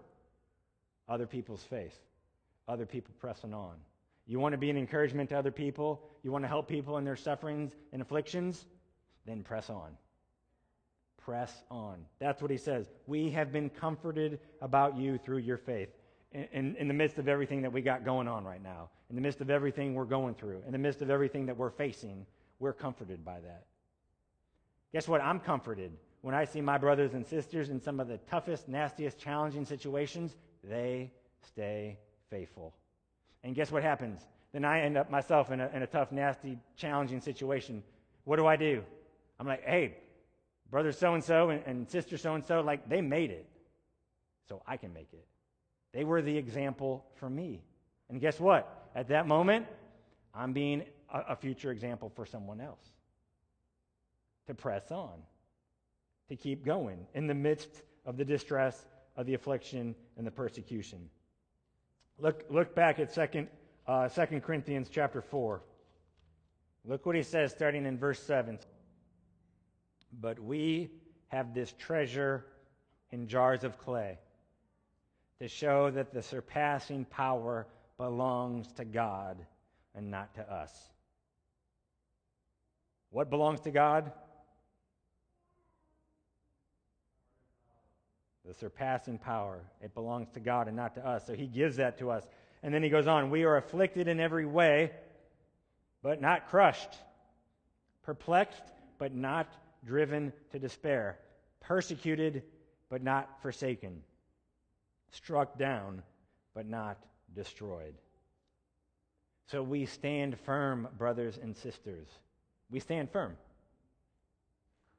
[1.08, 1.98] Other people's faith,
[2.68, 3.76] other people pressing on.
[4.28, 6.02] You want to be an encouragement to other people?
[6.24, 8.66] You want to help people in their sufferings and afflictions?
[9.26, 9.92] Then press on.
[11.18, 12.06] Press on.
[12.20, 12.90] That's what he says.
[13.06, 15.90] We have been comforted about you through your faith
[16.32, 19.22] in, in the midst of everything that we got going on right now, in the
[19.22, 22.26] midst of everything we're going through, in the midst of everything that we're facing,
[22.60, 23.66] we're comforted by that.
[24.96, 25.20] Guess what?
[25.20, 25.92] I'm comforted
[26.22, 30.38] when I see my brothers and sisters in some of the toughest, nastiest, challenging situations.
[30.64, 31.98] They stay
[32.30, 32.74] faithful.
[33.44, 34.22] And guess what happens?
[34.54, 37.84] Then I end up myself in a, in a tough, nasty, challenging situation.
[38.24, 38.86] What do I do?
[39.38, 39.98] I'm like, hey,
[40.72, 43.46] brother so and so and sister so and so, like, they made it.
[44.48, 45.28] So I can make it.
[45.92, 47.66] They were the example for me.
[48.10, 48.90] And guess what?
[48.96, 49.66] At that moment,
[50.34, 50.84] I'm being
[51.14, 52.95] a, a future example for someone else.
[54.48, 55.24] To press on,
[56.30, 58.86] to keep going in the midst of the distress,
[59.16, 61.10] of the affliction, and the persecution.
[62.20, 63.48] Look, look back at 2
[63.88, 65.62] uh, 2 Corinthians chapter 4.
[66.86, 68.60] Look what he says starting in verse 7.
[70.22, 70.92] But we
[71.28, 72.46] have this treasure
[73.12, 74.20] in jars of clay
[75.40, 77.68] to show that the surpassing power
[77.98, 79.38] belongs to God
[79.94, 80.72] and not to us.
[83.10, 84.12] What belongs to God?
[88.48, 89.60] The surpassing power.
[89.82, 91.26] It belongs to God and not to us.
[91.26, 92.24] So he gives that to us.
[92.62, 94.92] And then he goes on We are afflicted in every way,
[96.04, 96.94] but not crushed,
[98.04, 98.64] perplexed,
[98.98, 99.48] but not
[99.86, 101.18] driven to despair,
[101.62, 102.44] persecuted,
[102.90, 104.02] but not forsaken
[105.16, 106.02] struck down,
[106.54, 106.98] but not
[107.34, 107.96] destroyed.
[109.48, 112.08] So we stand firm, brothers and sisters.
[112.70, 113.38] We stand firm.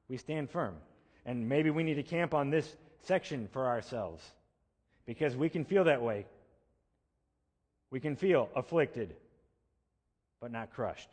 [0.08, 0.76] We stand firm.
[1.24, 4.22] And maybe we need to camp on this section for ourselves
[5.06, 6.26] because we can feel that way.
[7.90, 9.14] We can feel afflicted,
[10.40, 11.08] but not crushed.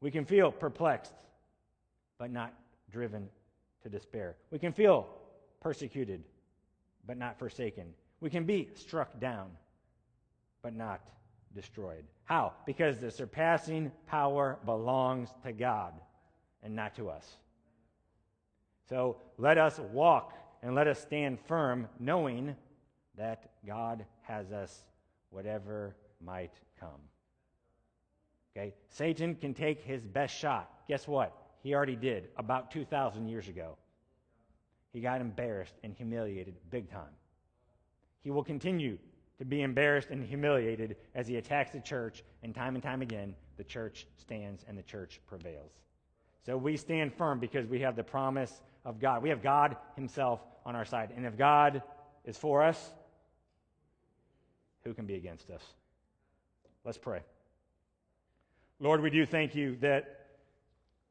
[0.00, 1.14] We can feel perplexed,
[2.18, 2.54] but not
[2.90, 3.28] driven
[3.82, 4.36] to despair.
[4.50, 5.08] We can feel
[5.60, 6.22] persecuted,
[7.06, 7.86] but not forsaken.
[8.20, 9.50] We can be struck down,
[10.62, 11.00] but not
[11.54, 12.04] destroyed.
[12.24, 12.52] How?
[12.66, 15.92] Because the surpassing power belongs to God
[16.62, 17.26] and not to us.
[18.88, 22.54] So let us walk and let us stand firm, knowing
[23.16, 24.84] that God has us,
[25.30, 27.00] whatever might come.
[28.56, 28.74] Okay?
[28.88, 30.70] Satan can take his best shot.
[30.88, 31.36] Guess what?
[31.62, 33.76] He already did about 2,000 years ago.
[34.92, 37.14] He got embarrassed and humiliated big time.
[38.20, 38.98] He will continue
[39.38, 43.34] to be embarrassed and humiliated as he attacks the church, and time and time again,
[43.56, 45.72] the church stands and the church prevails.
[46.44, 49.22] So we stand firm because we have the promise of God.
[49.22, 51.12] We have God Himself on our side.
[51.16, 51.82] And if God
[52.24, 52.92] is for us,
[54.84, 55.62] who can be against us?
[56.84, 57.20] Let's pray.
[58.80, 60.26] Lord, we do thank you that,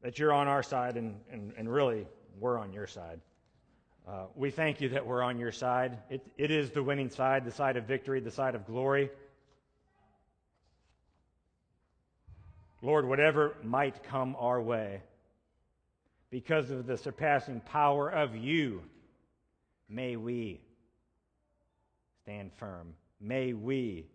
[0.02, 2.06] that you're on our side, and, and, and really,
[2.40, 3.22] we're on your side.
[4.08, 5.98] Uh, we thank you that we're on your side.
[6.10, 9.10] It, it is the winning side, the side of victory, the side of glory.
[12.82, 15.02] Lord, whatever might come our way,
[16.32, 18.82] because of the surpassing power of you,
[19.90, 20.62] may we
[22.24, 22.94] stand firm.
[23.20, 24.08] May we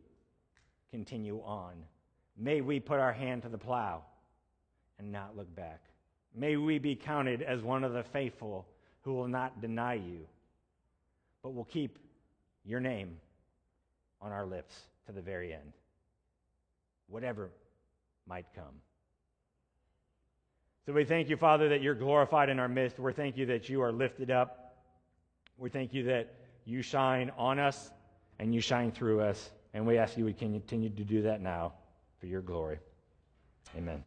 [0.91, 1.75] continue on.
[2.37, 4.03] May we put our hand to the plow
[4.99, 5.83] and not look back.
[6.35, 8.67] May we be counted as one of the faithful
[9.03, 10.27] who will not deny you,
[11.43, 11.99] but will keep
[12.65, 13.19] your name
[14.21, 14.75] on our lips
[15.07, 15.73] to the very end,
[17.09, 17.51] whatever
[18.27, 18.81] might come.
[20.87, 23.01] So we thank you, Father, that you're glorified in our midst.
[23.01, 24.77] We thank you that you are lifted up.
[25.59, 26.33] We thank you that
[26.65, 27.91] you shine on us
[28.39, 29.51] and you shine through us.
[29.75, 31.73] And we ask you would continue to do that now
[32.21, 32.79] for your glory.
[33.77, 34.05] Amen.